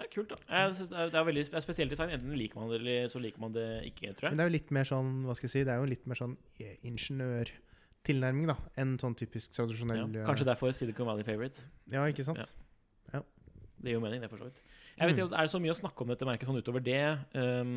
[0.00, 0.36] Det er kult, da.
[0.48, 2.12] Jeg det er, det er veldig spesielt design.
[2.14, 4.32] Enten liker man det, eller så liker man det ikke, tror jeg.
[4.32, 6.06] Men det er jo litt mer sånn, hva skal jeg si, det er jo litt
[6.08, 11.26] mer sånn eh, ingeniørtilnærming, da, enn sånn typisk Ja, tradisjonell ja, kanskje derfor Silicon Valley
[11.26, 11.66] Favorites.
[11.92, 12.40] Ja, ikke sant?
[13.12, 13.20] Ja.
[13.80, 14.62] Det gir jo mening, det, for så vidt.
[15.00, 15.26] Jeg vet Mm.
[15.26, 17.02] ikke, Er det så mye å snakke om dette merket sånn utover det?
[17.34, 17.76] Um,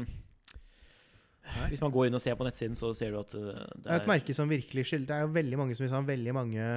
[1.43, 1.69] Nei.
[1.73, 4.01] hvis man går inn og ser på nettsiden, så ser du at uh, Det er
[4.01, 6.67] et merke som virkelig skylder Det er jo veldig mange som sa, veldig mange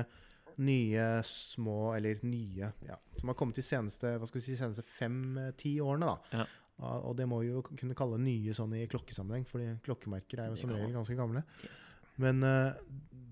[0.66, 6.14] nye, små Eller nye ja, Som har kommet de seneste si, seneste fem-ti årene.
[6.14, 6.48] da Ja.
[6.76, 10.58] Og det må vi jo kunne kalle nye sånn i klokkesammenheng, fordi klokkemerker er jo
[10.60, 11.40] som regel ganske gamle.
[11.64, 11.86] yes.
[12.20, 12.76] Men uh,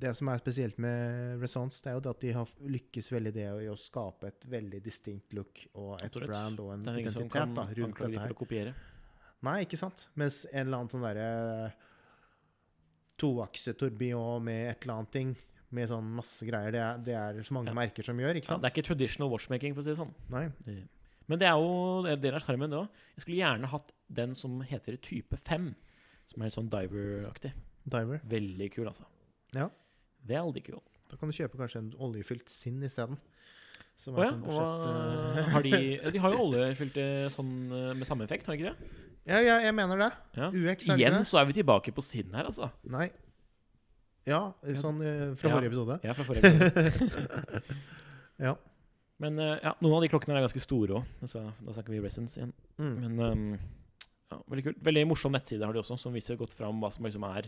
[0.00, 3.32] det som er spesielt med Resonance, det er jo det at de har lykkes veldig
[3.36, 7.00] det i å skape et veldig distinct look og et brand og en Det er
[7.04, 8.74] identitet da, rundt dette her.
[9.44, 10.06] Nei, ikke sant?
[10.18, 11.72] Mens en eller annen sånn derre
[13.20, 15.34] toaksetorbillon med et eller annet ting,
[15.74, 17.74] med sånn masse greier, det er, det er så mange Ja.
[17.74, 18.62] merker som gjør, ikke Ja, sant?
[18.62, 20.14] det er ikke traditional watchmaking, for å si det sånn.
[20.30, 20.44] Nei.
[21.26, 22.88] Men det er jo er del av sjarmen, det òg.
[23.16, 25.74] Jeg skulle gjerne hatt den som heter type 5.
[26.26, 27.52] Som er litt sånn diver-aktig.
[27.84, 28.20] Diver.
[28.24, 29.04] Veldig kul, altså.
[29.54, 29.68] Ja.
[30.26, 30.80] Veldig kul.
[31.10, 33.18] Da kan du kjøpe kanskje en oljefylt Sinn isteden.
[33.96, 34.30] Som ja.
[34.30, 35.38] sånn Og budsjett...
[35.38, 38.72] eh, har de, de har jo oljefylte sånn eh, med samme effekt, har de ikke
[38.74, 38.90] det?
[39.28, 40.10] Ja, ja, jeg mener det.
[40.36, 40.48] Ja.
[40.50, 41.26] UX, er Igjen det?
[41.28, 42.70] så er vi tilbake på sinn her, altså.
[42.92, 43.08] Nei.
[44.28, 44.40] Ja,
[44.80, 45.98] sånn eh, fra forrige episode.
[46.04, 47.64] Ja, fra forrige episode.
[48.42, 48.56] Ja.
[49.22, 51.10] Men eh, ja, noen av de klokkene er ganske store òg.
[51.22, 52.50] Da snakker vi Resonance igjen.
[52.82, 52.94] Mm.
[52.98, 53.44] Men um,
[54.32, 54.80] ja, veldig kult.
[54.88, 57.46] Veldig morsom nettside har de også, som viser godt fram hva som liksom er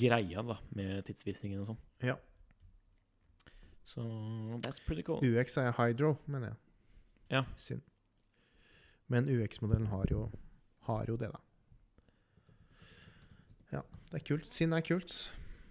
[0.00, 1.80] greia da, med tidsvisningen og sånn.
[2.06, 2.16] Ja.
[3.90, 4.06] Så
[4.64, 5.20] that's pretty cool.
[5.20, 6.60] UX er Hydro, mener jeg.
[7.34, 7.44] Ja.
[7.58, 7.82] Sin.
[9.10, 10.28] Men UX-modellen har jo,
[10.90, 11.40] har jo det, da.
[13.78, 14.50] Ja, det er kult.
[14.52, 15.16] Sinn er kult.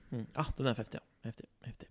[0.10, 0.26] Mm.
[0.26, 1.06] Ja, den er heftig, ja.
[1.28, 1.50] Heftig.
[1.68, 1.90] heftig.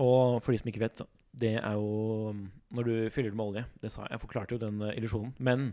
[0.00, 1.02] Og for de som ikke vet,
[1.40, 2.46] det er jo mm,
[2.76, 5.34] når du fyller det med olje det sa Jeg jeg forklarte jo den eh, illusjonen.
[5.38, 5.68] Men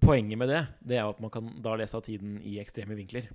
[0.00, 2.96] poenget med det Det er jo at man kan da lese av tiden i ekstreme
[2.98, 3.28] vinkler.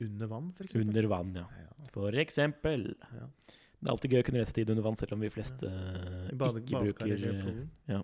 [0.00, 0.88] Under vann, for eksempel.
[0.88, 1.44] Under vann, ja.
[1.60, 1.88] Ja.
[1.94, 2.96] For eksempel.
[3.14, 3.28] Ja.
[3.78, 6.48] Det er alltid gøy å kunne lese tid under vann, selv om vi fleste ja.
[6.50, 7.60] Ikke bruker eh.
[7.90, 8.00] Ja.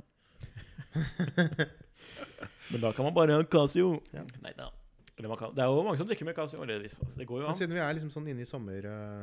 [2.71, 3.97] Men da kan man bare ha Casio.
[4.15, 4.23] Ja.
[4.45, 4.69] Nei da.
[5.19, 6.63] Eller man kan, det er jo mange som drikker med Casio.
[6.65, 7.59] Altså, det går jo Men an.
[7.59, 9.23] siden vi er liksom sånn inne i sommer eh,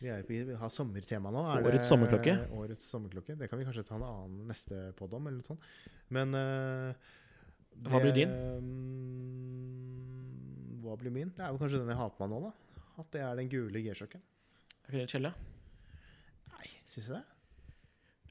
[0.00, 1.42] Vi, er, vi har sommertema nå.
[1.66, 2.34] Årets sommerklokke.
[2.56, 3.36] Årets sommerklokke.
[3.40, 5.62] Det kan vi kanskje ta en annen neste podd om, eller noe sånt.
[6.16, 6.90] Men eh,
[7.90, 8.32] Hva blir din?
[9.36, 11.32] Um, hva blir min?
[11.36, 12.82] Det er jo kanskje den jeg har på meg nå, da.
[13.02, 14.22] At det er den gule G-sjokken.
[14.86, 15.32] Er ikke det kjelle?
[16.54, 17.24] Nei, syns du det?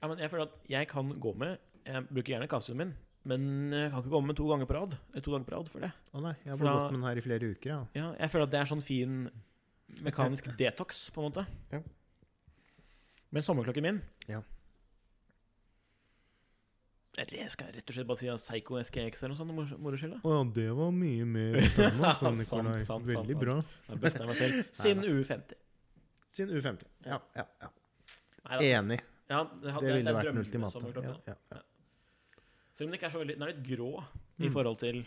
[0.01, 2.93] Ja, men jeg føler at jeg kan gå med Jeg bruker gjerne kassen min,
[3.25, 4.97] men jeg kan ikke komme med to ganger på rad.
[5.21, 5.91] To ganger på rad for det.
[6.13, 7.79] Å nei, jeg har For da- gått med den her i flere uker, ja.
[7.97, 9.29] Ja, jeg føler at det er sånn fin
[10.05, 11.45] mekanisk detox, på en måte.
[11.71, 11.81] Ja.
[13.31, 14.41] Men sommerklokken min Ja.
[17.17, 19.53] Eller jeg skal rett og slett bare si at Psycho SKX eller noe sånt.
[19.55, 20.17] moro- Moro skyld.
[20.17, 20.19] da.
[20.27, 22.73] Å ja, det var mye mer spennende, Ja, Sant, Nikolai.
[22.83, 23.39] sant, sant, Veldig sant.
[23.45, 23.55] bra.
[23.87, 24.65] Da bøster jeg meg selv.
[24.75, 25.53] Siden U50.
[26.35, 26.83] Siden U50.
[27.05, 27.69] Ja, ja, ja.
[28.49, 28.65] Nei, da.
[28.81, 28.99] Enig.
[29.31, 30.91] Ja, det, Det ville vært den ultimate.
[30.91, 31.61] Ja, ja, ja.
[32.75, 34.51] Selv om det ikke er så veldig Den er litt grå i Mm.
[34.53, 35.05] forhold til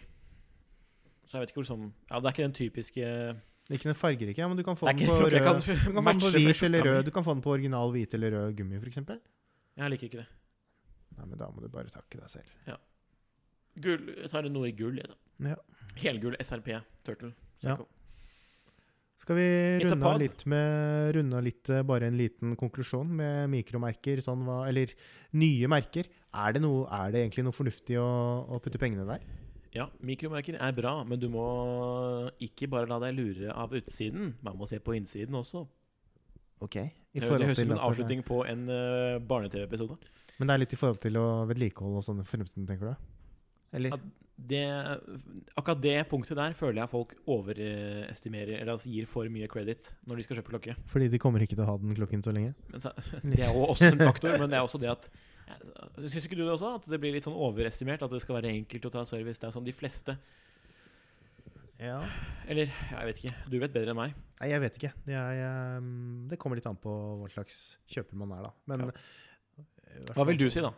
[1.29, 3.05] Så jeg vet ikke hvor sånn Ja, det er ikke den typiske
[3.71, 5.45] Ikke den fargerike, ja, men du kan få Det er den ikke på jeg rød
[5.45, 7.05] kan Du kan få den på matche hvit eller rød.
[7.05, 8.97] Du kan få den på original hvit eller rød gummi, f.eks.
[9.79, 10.27] Jeg liker ikke det.
[11.19, 12.79] Nei, men da må du bare takke deg selv.
[13.79, 15.53] Gull, jeg tar noe i gull, jeg, da.
[15.53, 15.57] Ja.
[16.01, 16.73] Helgull SRP
[17.07, 17.35] Turtle.
[17.63, 17.77] Ja.
[17.77, 17.87] Psycho.
[19.19, 19.45] Skal vi
[19.83, 23.51] It's a runde av litt med runde av litt, eh, bare en liten konklusjon med
[23.51, 24.93] mikromerker, sånn hva Eller
[25.35, 26.07] nye merker.
[26.37, 28.09] Er det, noe, er det egentlig noe fornuftig å,
[28.53, 29.25] å putte pengene der?
[29.75, 31.45] Ja, mikromerker er bra, men du må
[32.45, 34.35] ikke bare la deg lure av utsiden.
[34.45, 35.65] Man må se på innsiden også.
[36.65, 36.77] Ok.
[36.79, 39.99] I Det, høres ut som en avslutning på en uh, barne-TV-episode.
[40.39, 43.13] Men det er litt i forhold til å vedlikeholde og sånn i fremtiden, tenker du?
[43.79, 43.97] Eller?
[44.39, 44.63] Det,
[45.59, 50.21] akkurat det punktet der føler jeg folk overestimerer, eller altså gir for mye credit når
[50.21, 50.77] de skal kjøpe klokke.
[50.93, 52.55] Fordi de kommer ikke til å ha den klokken så lenge?
[52.71, 52.85] Men
[53.35, 55.11] det er jo også en faktor, men det er også det at
[56.09, 56.75] Syns ikke du det også?
[56.79, 58.03] At det blir litt sånn overestimert?
[58.07, 59.41] At det skal være enkelt å ta service?
[59.41, 60.17] Det er sånn de fleste
[61.79, 62.01] Ja.
[62.51, 63.35] Eller jeg vet ikke.
[63.51, 64.17] Du vet bedre enn meg.
[64.41, 64.93] Nei, jeg vet ikke.
[65.07, 65.81] Det, er,
[66.31, 68.53] det kommer litt an på hva slags kjøper man er, da.
[68.71, 70.13] Men Ja.
[70.15, 70.71] Hva vil du si, da?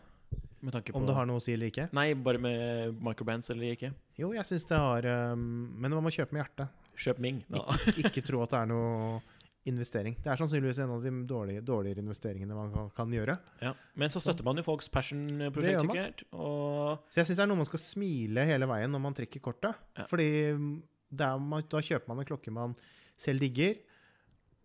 [0.61, 1.89] Med tanke på Om det har noe å si eller ikke?
[1.97, 3.91] Nei, bare med microbrands eller ikke.
[4.21, 5.43] Jo, jeg syns det har ehm,
[5.81, 6.69] Men man må kjøpe med hjertet.
[7.01, 7.41] Kjøp Ming.
[7.49, 7.65] Ja.
[7.97, 9.21] Ikke tro at det er noe
[9.71, 10.17] investering.
[10.23, 13.37] Det er sannsynligvis en av de dårlige, dårligere investeringene man kan, kan gjøre.
[13.65, 13.73] Ja.
[13.99, 16.25] Men så støtter man jo folks passion-prosjekt, sikkert.
[16.35, 19.43] Og Så jeg syns det er noe man skal smile hele veien når man trekker
[19.45, 19.79] kortet.
[19.99, 20.07] Ja.
[20.11, 20.29] Fordi
[21.11, 22.75] det man, da kjøper man en klokke man
[23.21, 23.79] selv digger.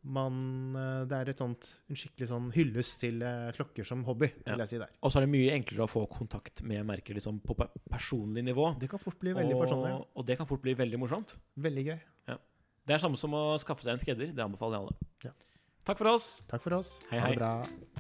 [0.06, 0.36] Man,
[0.78, 4.52] eh, det er et sånt, en skikkelig sånn hyllest til eh, klokker som hobby, Ja.
[4.54, 4.92] vil jeg si der.
[5.02, 7.56] Og så er det mye enklere å få kontakt med merker liksom, på
[7.90, 8.68] personlig nivå.
[8.78, 9.90] Det kan fort bli veldig og, personlig.
[9.96, 10.04] ja.
[10.14, 11.34] og det kan fort bli veldig morsomt.
[11.58, 11.98] Veldig gøy.
[12.86, 14.34] Det er samme som å skaffe seg en skredder.
[14.36, 15.12] Det anbefaler jeg alle.
[15.26, 15.34] Ja.
[15.86, 16.28] Takk for oss.
[16.50, 16.96] Takk for oss.
[17.10, 17.24] Hei, hei.
[17.26, 17.95] Ha det bra.